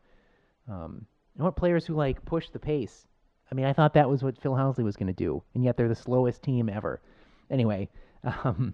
Um, 0.69 1.05
I 1.37 1.43
want 1.43 1.55
players 1.55 1.85
who 1.85 1.93
like 1.93 2.23
push 2.25 2.49
the 2.49 2.59
pace. 2.59 3.05
I 3.51 3.55
mean, 3.55 3.65
I 3.65 3.73
thought 3.73 3.93
that 3.93 4.09
was 4.09 4.23
what 4.23 4.41
Phil 4.41 4.53
Housley 4.53 4.83
was 4.83 4.97
going 4.97 5.07
to 5.07 5.13
do, 5.13 5.43
and 5.55 5.63
yet 5.63 5.77
they're 5.77 5.87
the 5.87 5.95
slowest 5.95 6.41
team 6.41 6.69
ever. 6.69 7.01
Anyway, 7.49 7.89
um, 8.43 8.73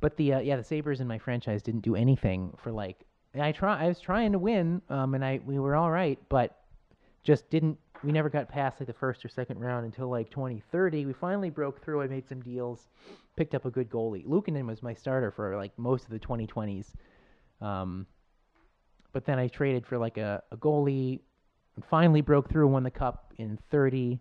but 0.00 0.16
the 0.16 0.34
uh, 0.34 0.40
yeah, 0.40 0.56
the 0.56 0.64
Sabres 0.64 1.00
in 1.00 1.06
my 1.06 1.18
franchise 1.18 1.62
didn't 1.62 1.82
do 1.82 1.94
anything 1.96 2.52
for 2.62 2.70
like 2.72 3.04
I 3.40 3.52
try. 3.52 3.84
I 3.84 3.88
was 3.88 4.00
trying 4.00 4.32
to 4.32 4.38
win, 4.38 4.80
um, 4.88 5.14
and 5.14 5.24
I 5.24 5.40
we 5.44 5.58
were 5.58 5.74
all 5.74 5.90
right, 5.90 6.18
but 6.28 6.58
just 7.22 7.48
didn't. 7.50 7.78
We 8.02 8.12
never 8.12 8.28
got 8.28 8.48
past 8.48 8.80
like 8.80 8.86
the 8.86 8.92
first 8.92 9.24
or 9.24 9.28
second 9.28 9.58
round 9.60 9.86
until 9.86 10.10
like 10.10 10.30
2030. 10.30 11.06
We 11.06 11.12
finally 11.14 11.50
broke 11.50 11.82
through. 11.82 12.02
I 12.02 12.06
made 12.06 12.28
some 12.28 12.42
deals, 12.42 12.88
picked 13.36 13.54
up 13.54 13.64
a 13.64 13.70
good 13.70 13.88
goalie. 13.88 14.26
Luukkonen 14.26 14.66
was 14.66 14.82
my 14.82 14.92
starter 14.92 15.30
for 15.30 15.56
like 15.56 15.72
most 15.78 16.04
of 16.04 16.10
the 16.10 16.18
2020s. 16.18 16.92
Um, 17.62 18.06
but 19.12 19.24
then 19.24 19.38
I 19.38 19.48
traded 19.48 19.86
for 19.86 19.96
like 19.96 20.18
a, 20.18 20.42
a 20.50 20.56
goalie 20.58 21.20
and 21.76 21.84
finally 21.86 22.20
broke 22.20 22.50
through 22.50 22.66
and 22.66 22.74
won 22.74 22.82
the 22.82 22.90
cup 22.90 23.32
in 23.38 23.58
30, 23.70 24.20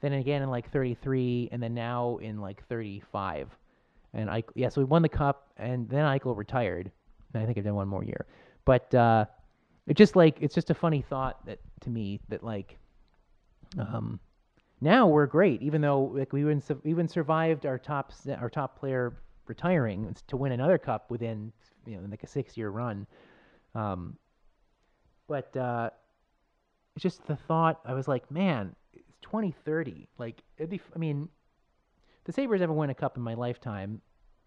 then 0.00 0.12
again 0.12 0.42
in 0.42 0.50
like 0.50 0.70
33, 0.70 1.48
and 1.50 1.62
then 1.62 1.74
now 1.74 2.18
in 2.18 2.40
like 2.40 2.64
35. 2.68 3.48
And 4.14 4.30
I 4.30 4.44
yeah, 4.54 4.68
so 4.68 4.80
we 4.80 4.84
won 4.84 5.02
the 5.02 5.08
cup, 5.08 5.48
and 5.56 5.88
then 5.88 6.04
Eichel 6.04 6.36
retired. 6.36 6.90
And 7.32 7.42
I 7.42 7.46
think 7.46 7.58
I've 7.58 7.64
done 7.64 7.74
one 7.74 7.88
more 7.88 8.04
year, 8.04 8.26
but 8.64 8.94
uh, 8.94 9.26
it's 9.86 9.98
just 9.98 10.16
like 10.16 10.38
it's 10.40 10.54
just 10.54 10.70
a 10.70 10.74
funny 10.74 11.02
thought 11.02 11.44
that 11.46 11.58
to 11.80 11.90
me 11.90 12.20
that 12.28 12.44
like 12.44 12.78
um, 13.78 14.20
now 14.80 15.06
we're 15.06 15.26
great, 15.26 15.62
even 15.62 15.80
though 15.80 16.12
like 16.14 16.32
we 16.32 16.42
even 16.42 16.62
even 16.84 17.08
survived 17.08 17.66
our 17.66 17.78
top 17.78 18.12
our 18.38 18.50
top 18.50 18.78
player 18.78 19.14
retiring 19.46 20.14
to 20.26 20.36
win 20.36 20.52
another 20.52 20.78
cup 20.78 21.10
within 21.10 21.52
you 21.86 21.96
know 21.96 22.06
like 22.08 22.22
a 22.22 22.26
six 22.26 22.56
year 22.56 22.70
run. 22.70 23.06
Um, 23.74 24.16
but 25.26 25.56
uh, 25.56 25.90
it's 26.94 27.02
just 27.02 27.26
the 27.26 27.36
thought. 27.36 27.80
I 27.84 27.94
was 27.94 28.08
like, 28.08 28.30
man, 28.30 28.74
it's 28.92 29.16
2030. 29.22 30.08
Like, 30.18 30.42
it'd 30.58 30.70
be. 30.70 30.80
I 30.94 30.98
mean, 30.98 31.28
the 32.24 32.32
Sabres 32.32 32.62
ever 32.62 32.72
win 32.72 32.90
a 32.90 32.94
cup 32.94 33.16
in 33.16 33.22
my 33.22 33.34
lifetime, 33.34 34.00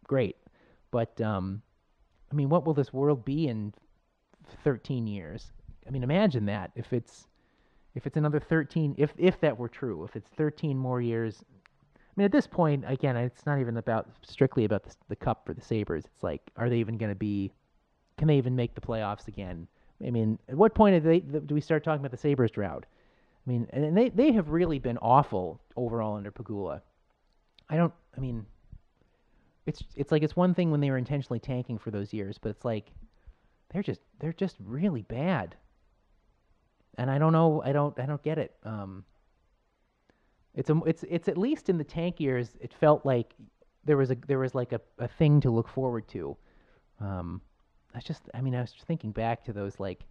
great. 0.06 0.38
But 0.92 1.20
um, 1.22 1.62
I 2.32 2.36
mean, 2.36 2.50
what 2.50 2.66
will 2.66 2.74
this 2.74 2.94
world 2.94 3.26
be 3.26 3.48
in 3.48 3.74
13 4.64 5.08
years? 5.08 5.52
I 5.88 5.92
mean, 5.92 6.04
imagine 6.04 6.46
that 6.46 6.72
if 6.76 6.94
it's 6.94 7.28
if 7.96 8.06
it's 8.06 8.18
another 8.18 8.40
13 8.40 8.96
if 8.98 9.14
if 9.18 9.40
that 9.42 9.58
were 9.58 9.70
true, 9.70 10.04
if 10.04 10.16
it's 10.16 10.30
13 10.38 10.78
more 10.78 11.02
years. 11.02 11.44
I 11.96 12.22
mean, 12.22 12.26
at 12.26 12.32
this 12.32 12.48
point, 12.48 12.84
again, 12.88 13.16
it's 13.16 13.46
not 13.46 13.60
even 13.60 13.78
about 13.78 14.08
strictly 14.24 14.66
about 14.66 14.84
the, 14.84 14.96
the 15.10 15.16
cup 15.16 15.46
for 15.46 15.54
the 15.54 15.62
Sabres. 15.62 16.06
It's 16.06 16.24
like, 16.24 16.42
are 16.56 16.68
they 16.68 16.80
even 16.80 16.98
going 16.98 17.12
to 17.12 17.16
be? 17.16 17.52
Can 18.18 18.28
they 18.28 18.38
even 18.38 18.56
make 18.56 18.74
the 18.74 18.82
playoffs 18.82 19.28
again? 19.28 19.68
I 20.06 20.10
mean, 20.10 20.40
at 20.50 20.56
what 20.56 20.74
point 20.74 21.04
they, 21.04 21.20
do 21.20 21.54
we 21.54 21.62
start 21.62 21.84
talking 21.84 22.00
about 22.00 22.12
the 22.12 22.18
Sabres 22.18 22.52
drought? 22.52 22.86
I 23.46 23.50
mean, 23.50 23.68
and 23.72 23.96
they, 23.96 24.10
they 24.10 24.32
have 24.32 24.50
really 24.50 24.80
been 24.80 24.98
awful 24.98 25.62
overall 25.76 26.16
under 26.16 26.32
Pegula. 26.32 26.82
I 27.70 27.78
don't, 27.78 27.94
I 28.16 28.20
mean, 28.20 28.46
it's 29.66 29.84
it's 29.96 30.12
like 30.12 30.24
it's 30.24 30.36
one 30.36 30.54
thing 30.54 30.72
when 30.72 30.80
they 30.80 30.90
were 30.90 30.98
intentionally 30.98 31.40
tanking 31.40 31.78
for 31.78 31.92
those 31.92 32.14
years, 32.14 32.38
but 32.38 32.50
it's 32.50 32.64
like 32.64 32.92
they're 33.70 33.84
just 33.84 34.00
they're 34.20 34.34
just 34.34 34.56
really 34.64 35.02
bad. 35.02 35.56
And 36.98 37.12
I 37.12 37.18
don't 37.18 37.34
know, 37.34 37.62
I 37.64 37.74
don't 37.74 37.98
I 38.00 38.06
don't 38.06 38.24
get 38.24 38.38
it. 38.38 38.56
Um, 38.64 39.04
it's 40.56 40.70
a, 40.70 40.82
it's 40.86 41.04
it's 41.10 41.28
at 41.28 41.38
least 41.38 41.70
in 41.70 41.78
the 41.78 41.84
tank 41.84 42.20
years, 42.20 42.58
it 42.62 42.74
felt 42.74 43.06
like 43.06 43.34
there 43.84 43.98
was 43.98 44.12
a 44.12 44.18
there 44.28 44.40
was 44.40 44.56
like 44.56 44.72
a, 44.72 44.82
a 45.00 45.08
thing 45.08 45.42
to 45.42 45.52
look 45.52 45.68
forward 45.68 46.08
to. 46.10 46.38
Um, 47.00 47.42
I 47.94 48.00
just, 48.00 48.24
I 48.34 48.42
mean, 48.42 48.56
I 48.56 48.62
was 48.62 48.74
thinking 48.86 49.12
back 49.12 49.44
to 49.46 49.54
those 49.54 49.80
like, 49.80 50.06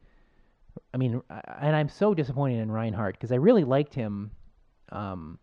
I 0.93 0.97
mean, 0.97 1.23
and 1.61 1.77
I'm 1.77 1.89
so 1.89 2.15
disappointed 2.15 2.61
in 2.61 2.71
Reinhart 2.71 3.15
because 3.15 3.33
I 3.33 3.37
really 3.37 3.65
liked 3.65 3.95
him, 3.95 4.31
um, 4.91 5.39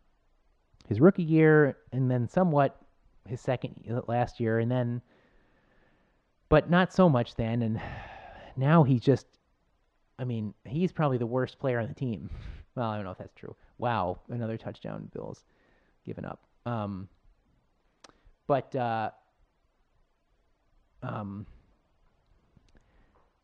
his 0.88 1.00
rookie 1.00 1.24
year, 1.24 1.78
and 1.92 2.10
then 2.10 2.28
somewhat 2.28 2.80
his 3.28 3.42
second 3.42 4.04
last 4.08 4.40
year, 4.40 4.60
and 4.60 4.70
then, 4.70 5.02
but 6.50 6.70
not 6.70 6.94
so 6.94 7.10
much 7.10 7.36
then, 7.36 7.62
and 7.62 7.82
now 8.56 8.84
he's 8.84 9.02
just, 9.02 9.28
I 10.20 10.24
mean, 10.24 10.54
he's 10.66 10.92
probably 10.92 11.18
the 11.18 11.26
worst 11.26 11.60
player 11.60 11.80
on 11.80 11.88
the 11.88 11.94
team. 11.94 12.30
Well, 12.76 12.90
I 12.90 12.96
don't 12.96 13.06
know 13.06 13.12
if 13.12 13.20
that's 13.20 13.36
true. 13.36 13.56
Wow, 13.78 14.18
another 14.30 14.58
touchdown, 14.58 15.08
Bills, 15.14 15.44
given 16.08 16.26
up. 16.26 16.40
Um, 16.66 17.08
but 18.48 18.76
uh, 18.76 19.12
um, 21.04 21.46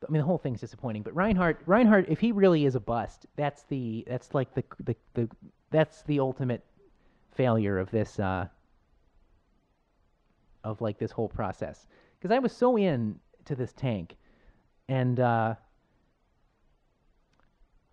I 0.08 0.12
mean, 0.12 0.21
the 0.21 0.25
whole 0.25 0.38
thing's 0.38 0.62
disappointing. 0.62 1.04
But 1.04 1.15
Reinhart, 1.15 1.62
Reinhart, 1.65 2.06
if 2.10 2.19
he 2.19 2.32
really 2.32 2.65
is 2.65 2.75
a 2.75 2.80
bust, 2.80 3.25
that's 3.36 3.63
the 3.63 4.04
that's 4.08 4.34
like 4.34 4.54
the 4.54 4.63
the, 4.84 4.95
the 5.13 5.30
that's 5.69 6.04
the 6.04 6.19
ultimate 6.19 6.63
failure 7.39 7.80
of 7.80 7.89
this 7.89 8.19
uh, 8.19 8.45
of 10.65 10.82
like 10.82 10.97
this 10.99 11.10
whole 11.12 11.30
process. 11.30 11.88
Because 12.19 12.36
I 12.36 12.39
was 12.39 12.52
so 12.52 12.78
in 12.78 13.17
to 13.45 13.56
this 13.56 13.71
tank, 13.71 14.17
and 14.89 15.17
uh, 15.21 15.56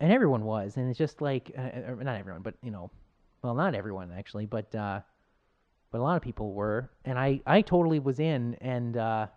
and 0.01 0.13
everyone 0.13 0.45
was, 0.45 0.77
and 0.77 0.91
it's 0.91 0.99
just 0.99 1.21
like 1.21 1.53
uh, 1.57 1.61
uh 1.61 2.03
not 2.03 2.17
everyone, 2.19 2.43
but 2.43 2.55
you 2.61 2.73
know, 2.73 2.91
well, 3.43 3.55
not 3.55 3.77
everyone 3.77 4.11
actually, 4.19 4.47
but 4.47 4.75
uh, 4.75 4.99
but 5.93 6.01
a 6.01 6.03
lot 6.03 6.17
of 6.17 6.23
people 6.23 6.53
were, 6.53 6.91
and 7.05 7.17
I 7.17 7.41
I 7.47 7.63
totally 7.63 8.01
was 8.01 8.19
in, 8.19 8.57
and 8.61 8.97
uh, 8.97 9.29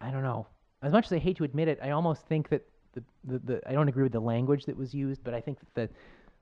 I 0.00 0.10
don't 0.10 0.24
know 0.24 0.48
as 0.82 0.90
much 0.90 1.06
as 1.06 1.12
I 1.12 1.18
hate 1.18 1.36
to 1.36 1.44
admit 1.44 1.68
it, 1.68 1.78
I 1.80 1.90
almost 1.90 2.26
think 2.26 2.48
that 2.48 2.66
the, 2.94 3.04
the, 3.24 3.38
the 3.38 3.68
I 3.68 3.72
don't 3.72 3.88
agree 3.88 4.02
with 4.02 4.12
the 4.12 4.20
language 4.34 4.64
that 4.64 4.76
was 4.76 4.92
used, 4.92 5.22
but 5.22 5.34
I 5.34 5.40
think 5.40 5.60
that 5.60 5.74
the, 5.74 5.94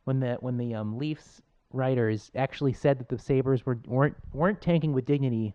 when 0.04 0.20
the 0.20 0.38
when 0.40 0.56
the 0.56 0.74
um, 0.74 0.96
Leafs 0.96 1.42
writers 1.72 2.30
actually 2.34 2.72
said 2.72 2.98
that 2.98 3.08
the 3.08 3.18
Sabres 3.18 3.64
were 3.64 3.78
weren't 3.86 4.16
weren't 4.32 4.60
tanking 4.60 4.92
with 4.92 5.04
dignity, 5.04 5.54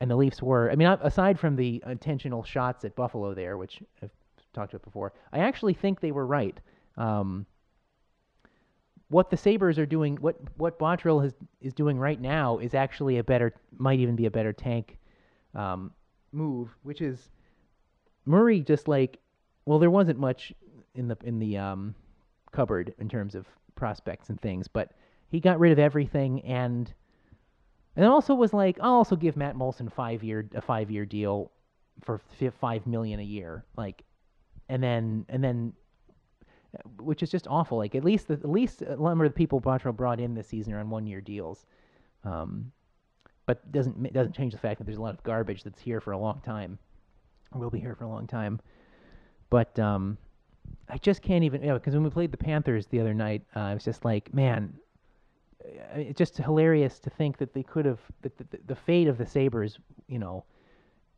and 0.00 0.10
the 0.10 0.16
Leafs 0.16 0.42
were. 0.42 0.70
I 0.70 0.76
mean, 0.76 0.88
aside 1.02 1.38
from 1.38 1.56
the 1.56 1.82
intentional 1.86 2.44
shots 2.44 2.84
at 2.84 2.94
Buffalo 2.94 3.34
there, 3.34 3.56
which 3.56 3.82
I've 4.02 4.10
talked 4.52 4.72
about 4.74 4.84
before, 4.84 5.12
I 5.32 5.40
actually 5.40 5.74
think 5.74 6.00
they 6.00 6.12
were 6.12 6.26
right. 6.26 6.58
Um, 6.96 7.46
what 9.08 9.30
the 9.30 9.36
Sabres 9.36 9.78
are 9.78 9.86
doing, 9.86 10.16
what 10.16 10.36
what 10.56 10.78
Botterill 10.78 11.22
has, 11.22 11.34
is 11.60 11.72
doing 11.72 11.98
right 11.98 12.20
now, 12.20 12.58
is 12.58 12.74
actually 12.74 13.18
a 13.18 13.24
better, 13.24 13.54
might 13.78 14.00
even 14.00 14.16
be 14.16 14.26
a 14.26 14.30
better 14.30 14.52
tank 14.52 14.98
um, 15.54 15.92
move, 16.32 16.68
which 16.82 17.00
is 17.00 17.30
Murray 18.24 18.60
just 18.60 18.88
like, 18.88 19.18
well, 19.64 19.78
there 19.78 19.90
wasn't 19.90 20.18
much 20.18 20.52
in 20.94 21.08
the 21.08 21.16
in 21.24 21.38
the 21.38 21.56
um, 21.56 21.94
cupboard 22.52 22.94
in 22.98 23.08
terms 23.08 23.34
of 23.34 23.46
prospects 23.76 24.28
and 24.28 24.40
things, 24.40 24.66
but 24.66 24.92
he 25.28 25.40
got 25.40 25.58
rid 25.58 25.72
of 25.72 25.78
everything 25.78 26.40
and 26.42 26.92
and 27.96 28.04
also 28.04 28.34
was 28.34 28.52
like, 28.52 28.78
I'll 28.82 28.92
also 28.92 29.16
give 29.16 29.36
Matt 29.36 29.56
Moulson 29.56 29.90
five 29.90 30.22
year 30.22 30.48
a 30.54 30.60
five 30.60 30.90
year 30.90 31.06
deal 31.06 31.50
for 32.02 32.20
five 32.60 32.86
million 32.86 33.20
a 33.20 33.24
year, 33.24 33.64
like, 33.76 34.02
and 34.68 34.82
then 34.82 35.24
and 35.28 35.42
then, 35.42 35.72
which 36.98 37.22
is 37.22 37.30
just 37.30 37.46
awful. 37.48 37.78
Like 37.78 37.94
at 37.94 38.04
least 38.04 38.28
the, 38.28 38.34
at 38.34 38.50
least 38.50 38.82
a 38.82 38.96
number 38.96 39.24
of 39.24 39.32
the 39.32 39.36
people 39.36 39.60
Botterill 39.60 39.96
brought 39.96 40.20
in 40.20 40.34
this 40.34 40.46
season 40.46 40.74
are 40.74 40.80
on 40.80 40.90
one 40.90 41.06
year 41.06 41.22
deals. 41.22 41.64
Um, 42.24 42.72
but 43.46 43.70
doesn't 43.72 44.12
doesn't 44.12 44.34
change 44.34 44.52
the 44.52 44.58
fact 44.58 44.78
that 44.78 44.84
there's 44.84 44.98
a 44.98 45.02
lot 45.02 45.14
of 45.14 45.22
garbage 45.22 45.62
that's 45.62 45.80
here 45.80 46.00
for 46.00 46.12
a 46.12 46.18
long 46.18 46.40
time, 46.44 46.78
will 47.54 47.70
be 47.70 47.80
here 47.80 47.94
for 47.94 48.04
a 48.04 48.08
long 48.08 48.26
time. 48.26 48.60
But 49.48 49.78
um, 49.78 50.18
I 50.88 50.98
just 50.98 51.22
can't 51.22 51.44
even. 51.44 51.62
Yeah, 51.62 51.74
because 51.74 51.94
when 51.94 52.02
we 52.02 52.10
played 52.10 52.32
the 52.32 52.36
Panthers 52.36 52.86
the 52.88 53.00
other 53.00 53.14
night, 53.14 53.42
uh, 53.54 53.60
I 53.60 53.74
was 53.74 53.84
just 53.84 54.04
like, 54.04 54.34
man, 54.34 54.74
uh, 54.74 54.85
it's 55.94 56.18
just 56.18 56.36
hilarious 56.36 56.98
to 57.00 57.10
think 57.10 57.38
that 57.38 57.52
they 57.54 57.62
could 57.62 57.84
have 57.84 58.00
that 58.22 58.36
the, 58.38 58.58
the, 58.66 58.74
fate 58.74 59.08
of 59.08 59.18
the 59.18 59.26
Sabres, 59.26 59.78
you 60.08 60.18
know, 60.18 60.44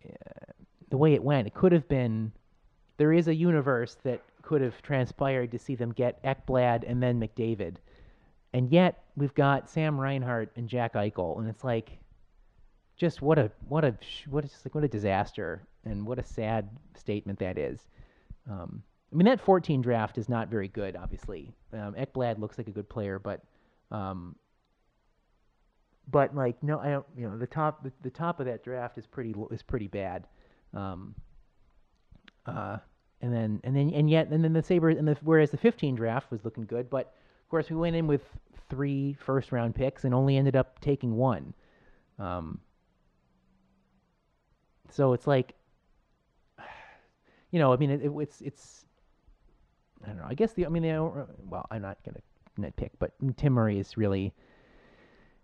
uh, 0.05 0.53
the 0.91 0.97
way 0.97 1.15
it 1.15 1.23
went, 1.23 1.47
it 1.47 1.55
could 1.55 1.73
have 1.73 1.89
been. 1.89 2.33
There 2.97 3.13
is 3.13 3.29
a 3.29 3.35
universe 3.35 3.97
that 4.03 4.23
could 4.43 4.61
have 4.61 4.83
transpired 4.83 5.53
to 5.53 5.59
see 5.59 5.77
them 5.77 5.93
get 5.93 6.23
Ekblad 6.25 6.83
and 6.89 7.01
then 7.03 7.21
McDavid, 7.21 7.77
and 8.53 8.71
yet 8.71 9.05
we've 9.17 9.35
got 9.35 9.71
Sam 9.71 10.01
Reinhart 10.01 10.51
and 10.57 10.69
Jack 10.69 10.95
Eichel, 10.95 11.39
and 11.39 11.49
it's 11.49 11.63
like, 11.63 11.99
just 12.97 13.23
what 13.23 13.39
a 13.39 13.53
what 13.69 13.85
a 13.85 13.95
what 14.29 14.45
a, 14.45 14.49
just 14.49 14.67
like 14.67 14.75
what 14.75 14.85
a 14.85 14.89
disaster, 14.89 15.63
and 15.85 16.07
what 16.07 16.19
a 16.19 16.25
sad 16.25 16.69
statement 16.97 17.39
that 17.39 17.57
is. 17.57 17.87
Um, 18.51 18.83
I 19.13 19.17
mean, 19.17 19.27
that 19.27 19.41
14 19.41 19.81
draft 19.81 20.19
is 20.19 20.29
not 20.29 20.49
very 20.49 20.69
good, 20.69 20.97
obviously. 20.97 21.51
Um, 21.73 21.95
Ekblad 21.95 22.39
looks 22.39 22.59
like 22.59 22.69
a 22.69 22.73
good 22.73 22.89
player, 22.89 23.19
but, 23.19 23.43
um, 23.91 24.37
but 26.11 26.35
like 26.35 26.63
no, 26.63 26.79
I 26.79 26.91
don't. 26.91 27.07
You 27.17 27.29
know, 27.29 27.39
the 27.39 27.47
top 27.47 27.83
the, 27.83 27.93
the 28.03 28.11
top 28.11 28.41
of 28.41 28.47
that 28.47 28.65
draft 28.65 28.99
is 28.99 29.07
pretty 29.07 29.35
is 29.51 29.63
pretty 29.63 29.89
bad. 29.89 30.27
Um, 30.75 31.15
uh, 32.47 32.79
and 33.21 33.33
then 33.33 33.61
and 33.65 33.77
then 33.77 33.91
and 33.91 34.09
yet 34.09 34.29
and 34.29 34.43
then 34.43 34.53
the 34.53 34.63
Sabres 34.63 34.97
and 34.97 35.07
the 35.07 35.17
whereas 35.23 35.51
the 35.51 35.57
15 35.57 35.95
draft 35.95 36.31
was 36.31 36.45
looking 36.45 36.65
good, 36.65 36.89
but 36.89 37.15
of 37.43 37.51
course 37.51 37.71
we 37.71 37.77
went 37.77 37.97
in 37.97 38.07
with 38.07 38.23
three 38.69 39.17
first 39.21 39.53
round 39.53 39.75
picks 39.75 40.05
and 40.05 40.15
only 40.15 40.37
ended 40.37 40.57
up 40.57 40.81
taking 40.81 41.17
one. 41.17 41.55
Um, 42.19 42.61
so 44.91 45.13
it's 45.13 45.27
like, 45.27 45.55
you 47.51 47.59
know, 47.59 47.73
I 47.73 47.77
mean, 47.77 47.91
it, 47.91 48.03
it, 48.05 48.13
it's 48.19 48.41
it's 48.41 48.85
I 50.05 50.09
don't 50.09 50.19
know. 50.19 50.27
I 50.29 50.35
guess 50.35 50.53
the 50.53 50.67
I 50.67 50.69
mean, 50.69 50.83
the, 50.83 51.27
well, 51.49 51.67
I'm 51.71 51.83
not 51.83 51.99
gonna 52.05 52.21
nitpick, 52.59 52.91
but 52.99 53.13
Tim 53.37 53.55
Murray 53.55 53.79
is 53.79 53.97
really. 53.97 54.33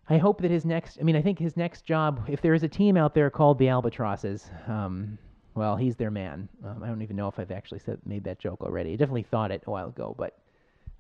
I 0.07 0.18
hope 0.18 0.42
that 0.42 0.50
his 0.50 0.66
next. 0.66 0.98
I 1.00 1.03
mean, 1.03 1.16
I 1.16 1.22
think 1.22 1.38
his 1.38 1.57
next 1.57 1.87
job, 1.87 2.27
if 2.29 2.42
there 2.42 2.53
is 2.53 2.62
a 2.62 2.68
team 2.68 2.96
out 2.96 3.14
there 3.14 3.31
called 3.31 3.59
the 3.59 3.68
Albatrosses, 3.68 4.50
um, 4.66 5.16
well, 5.55 5.77
he's 5.77 5.96
their 5.96 6.11
man. 6.11 6.48
Um, 6.64 6.83
I 6.83 6.88
don't 6.88 7.00
even 7.00 7.16
know 7.16 7.29
if 7.29 7.38
I've 7.38 7.50
actually 7.50 7.79
said 7.79 7.98
made 8.05 8.24
that 8.24 8.38
joke 8.38 8.61
already. 8.61 8.92
I 8.92 8.96
definitely 8.96 9.22
thought 9.22 9.50
it 9.50 9.62
a 9.66 9.70
while 9.70 9.88
ago, 9.88 10.14
but 10.18 10.37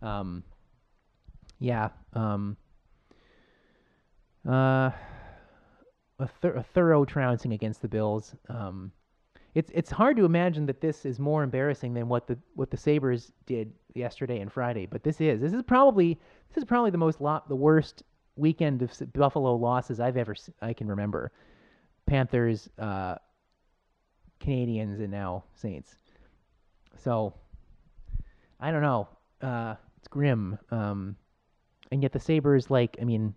um, 0.00 0.42
yeah, 1.58 1.88
um, 2.14 2.56
uh, 4.48 4.90
a, 6.18 6.28
thir- 6.40 6.56
a 6.56 6.62
thorough 6.62 7.04
trouncing 7.04 7.52
against 7.52 7.82
the 7.82 7.88
Bills. 7.88 8.34
Um, 8.48 8.92
it's 9.54 9.70
it's 9.74 9.90
hard 9.90 10.16
to 10.16 10.24
imagine 10.24 10.66
that 10.66 10.80
this 10.80 11.04
is 11.04 11.18
more 11.18 11.42
embarrassing 11.42 11.94
than 11.94 12.08
what 12.08 12.26
the 12.26 12.38
what 12.54 12.70
the 12.70 12.76
Sabres 12.76 13.32
did 13.46 13.72
yesterday 13.94 14.40
and 14.40 14.52
Friday, 14.52 14.86
but 14.86 15.02
this 15.02 15.20
is 15.20 15.40
this 15.40 15.52
is 15.52 15.62
probably 15.62 16.18
this 16.48 16.58
is 16.58 16.64
probably 16.64 16.90
the 16.90 16.98
most 16.98 17.18
the 17.48 17.56
worst 17.56 18.02
weekend 18.36 18.82
of 18.82 18.92
Buffalo 19.12 19.54
losses 19.54 20.00
I've 20.00 20.16
ever 20.16 20.34
I 20.60 20.72
can 20.72 20.88
remember. 20.88 21.32
Panthers, 22.06 22.68
uh, 22.78 23.14
Canadiens, 24.40 24.98
and 24.98 25.10
now 25.10 25.44
Saints. 25.54 25.96
So 26.96 27.34
I 28.60 28.70
don't 28.70 28.82
know. 28.82 29.08
Uh, 29.40 29.74
it's 29.98 30.08
grim. 30.08 30.58
Um, 30.70 31.16
and 31.92 32.02
yet 32.02 32.12
the 32.12 32.20
Sabres, 32.20 32.70
like, 32.70 32.96
I 33.00 33.04
mean, 33.04 33.34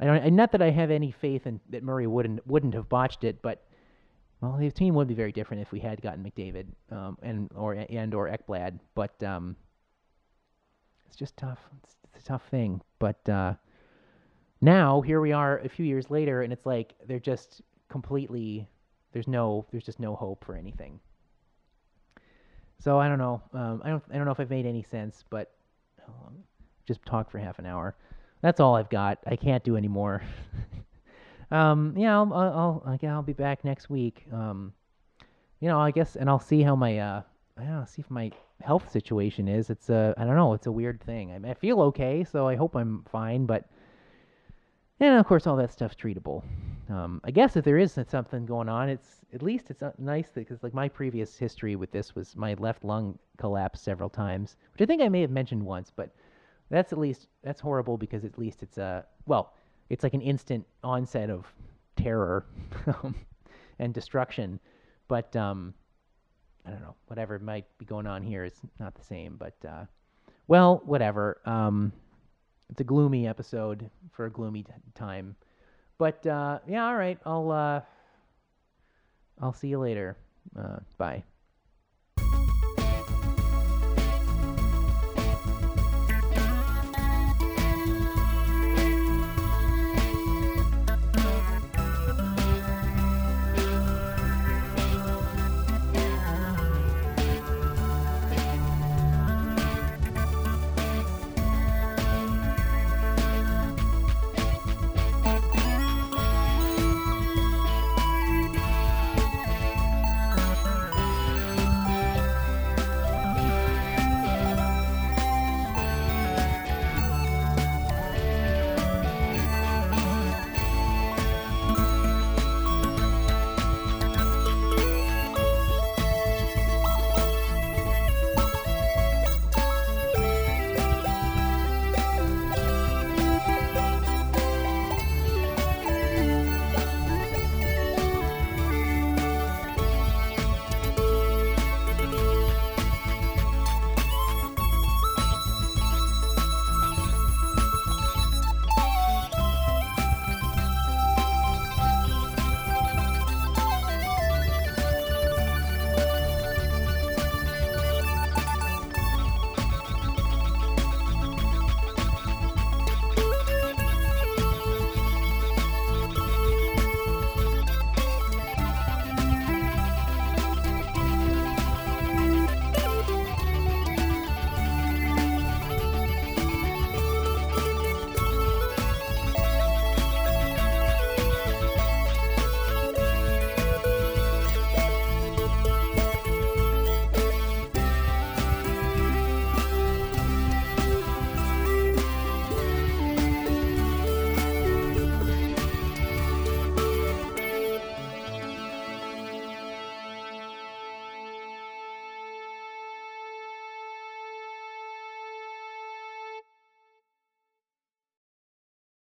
I 0.00 0.04
don't. 0.04 0.34
Not 0.34 0.52
that 0.52 0.62
I 0.62 0.70
have 0.70 0.90
any 0.90 1.10
faith 1.10 1.46
in 1.46 1.60
that 1.70 1.82
Murray 1.82 2.06
wouldn't 2.06 2.46
wouldn't 2.46 2.74
have 2.74 2.88
botched 2.88 3.24
it, 3.24 3.40
but 3.42 3.65
well, 4.40 4.56
the 4.58 4.70
team 4.70 4.94
would 4.94 5.08
be 5.08 5.14
very 5.14 5.32
different 5.32 5.62
if 5.62 5.72
we 5.72 5.80
had 5.80 6.00
gotten 6.02 6.22
McDavid 6.22 6.66
um, 6.90 7.16
and 7.22 7.50
or 7.54 7.74
and 7.74 8.14
or 8.14 8.28
Ekblad, 8.28 8.78
but 8.94 9.20
um, 9.22 9.56
it's 11.06 11.16
just 11.16 11.36
tough. 11.36 11.58
It's, 11.82 11.96
it's, 12.14 12.24
a 12.24 12.28
tough 12.28 12.42
thing. 12.50 12.80
But 12.98 13.26
uh, 13.28 13.54
now 14.60 15.00
here 15.00 15.20
we 15.20 15.32
are, 15.32 15.58
a 15.58 15.68
few 15.68 15.86
years 15.86 16.10
later, 16.10 16.42
and 16.42 16.52
it's 16.52 16.66
like 16.66 16.94
they're 17.06 17.18
just 17.18 17.62
completely. 17.88 18.68
There's 19.12 19.28
no. 19.28 19.66
There's 19.70 19.84
just 19.84 20.00
no 20.00 20.14
hope 20.14 20.44
for 20.44 20.54
anything. 20.54 21.00
So 22.78 22.98
I 22.98 23.08
don't 23.08 23.18
know. 23.18 23.40
Um, 23.54 23.80
I 23.84 23.88
don't. 23.88 24.04
I 24.12 24.16
don't 24.16 24.26
know 24.26 24.32
if 24.32 24.40
I've 24.40 24.50
made 24.50 24.66
any 24.66 24.82
sense, 24.82 25.24
but 25.30 25.52
just 26.86 27.04
talk 27.04 27.30
for 27.30 27.38
half 27.38 27.58
an 27.58 27.66
hour. 27.66 27.96
That's 28.42 28.60
all 28.60 28.76
I've 28.76 28.90
got. 28.90 29.18
I 29.26 29.36
can't 29.36 29.64
do 29.64 29.76
any 29.76 29.88
more. 29.88 30.22
um, 31.50 31.94
yeah, 31.96 32.16
I'll, 32.16 32.32
I'll, 32.32 32.82
I'll, 32.86 33.10
I'll 33.10 33.22
be 33.22 33.32
back 33.32 33.64
next 33.64 33.88
week. 33.90 34.26
Um, 34.32 34.72
you 35.60 35.68
know, 35.68 35.80
I 35.80 35.90
guess, 35.90 36.16
and 36.16 36.28
I'll 36.28 36.40
see 36.40 36.62
how 36.62 36.76
my, 36.76 36.98
uh, 36.98 37.22
see 37.86 38.02
if 38.02 38.10
my 38.10 38.30
health 38.62 38.90
situation 38.90 39.48
is. 39.48 39.70
It's 39.70 39.88
a, 39.88 40.14
I 40.16 40.24
don't 40.24 40.36
know, 40.36 40.52
it's 40.54 40.66
a 40.66 40.72
weird 40.72 41.00
thing. 41.02 41.32
I, 41.32 41.38
mean, 41.38 41.50
I 41.50 41.54
feel 41.54 41.80
okay, 41.82 42.24
so 42.24 42.48
I 42.48 42.56
hope 42.56 42.74
I'm 42.74 43.04
fine, 43.10 43.46
but, 43.46 43.64
and 45.00 45.18
of 45.18 45.26
course, 45.26 45.46
all 45.46 45.56
that 45.56 45.72
stuff's 45.72 45.94
treatable. 45.94 46.42
Um, 46.88 47.20
I 47.24 47.30
guess 47.30 47.56
if 47.56 47.64
there 47.64 47.78
is 47.78 47.98
something 48.08 48.46
going 48.46 48.68
on, 48.68 48.88
it's 48.88 49.20
at 49.34 49.42
least 49.42 49.70
it's 49.70 49.82
nice 49.98 50.30
because 50.32 50.62
like 50.62 50.72
my 50.72 50.88
previous 50.88 51.36
history 51.36 51.74
with 51.74 51.90
this 51.90 52.14
was 52.14 52.36
my 52.36 52.54
left 52.54 52.84
lung 52.84 53.18
collapsed 53.38 53.82
several 53.84 54.08
times, 54.08 54.56
which 54.72 54.82
I 54.82 54.86
think 54.86 55.02
I 55.02 55.08
may 55.08 55.20
have 55.20 55.30
mentioned 55.30 55.64
once, 55.64 55.90
but 55.94 56.10
that's 56.70 56.92
at 56.92 56.98
least 56.98 57.28
that's 57.42 57.60
horrible 57.60 57.96
because 57.96 58.24
at 58.24 58.38
least 58.38 58.62
it's 58.62 58.78
a 58.78 59.04
well, 59.26 59.54
it's 59.88 60.02
like 60.02 60.14
an 60.14 60.20
instant 60.20 60.66
onset 60.82 61.30
of 61.30 61.46
terror 61.96 62.44
and 63.78 63.94
destruction. 63.94 64.60
But 65.08 65.34
um, 65.36 65.74
I 66.66 66.70
don't 66.70 66.80
know, 66.80 66.94
whatever 67.06 67.38
might 67.38 67.66
be 67.78 67.84
going 67.84 68.06
on 68.06 68.22
here 68.22 68.44
is 68.44 68.54
not 68.78 68.94
the 68.94 69.04
same. 69.04 69.36
But 69.36 69.54
uh, 69.68 69.84
well, 70.48 70.82
whatever. 70.84 71.40
Um, 71.44 71.92
it's 72.70 72.80
a 72.80 72.84
gloomy 72.84 73.28
episode 73.28 73.88
for 74.12 74.26
a 74.26 74.30
gloomy 74.30 74.64
t- 74.64 74.72
time. 74.94 75.36
But 75.98 76.26
uh, 76.26 76.58
yeah, 76.66 76.86
all 76.86 76.96
right. 76.96 77.18
I'll 77.24 77.50
uh, 77.50 77.80
I'll 79.40 79.52
see 79.52 79.68
you 79.68 79.78
later. 79.78 80.16
Uh, 80.58 80.78
bye. 80.98 81.22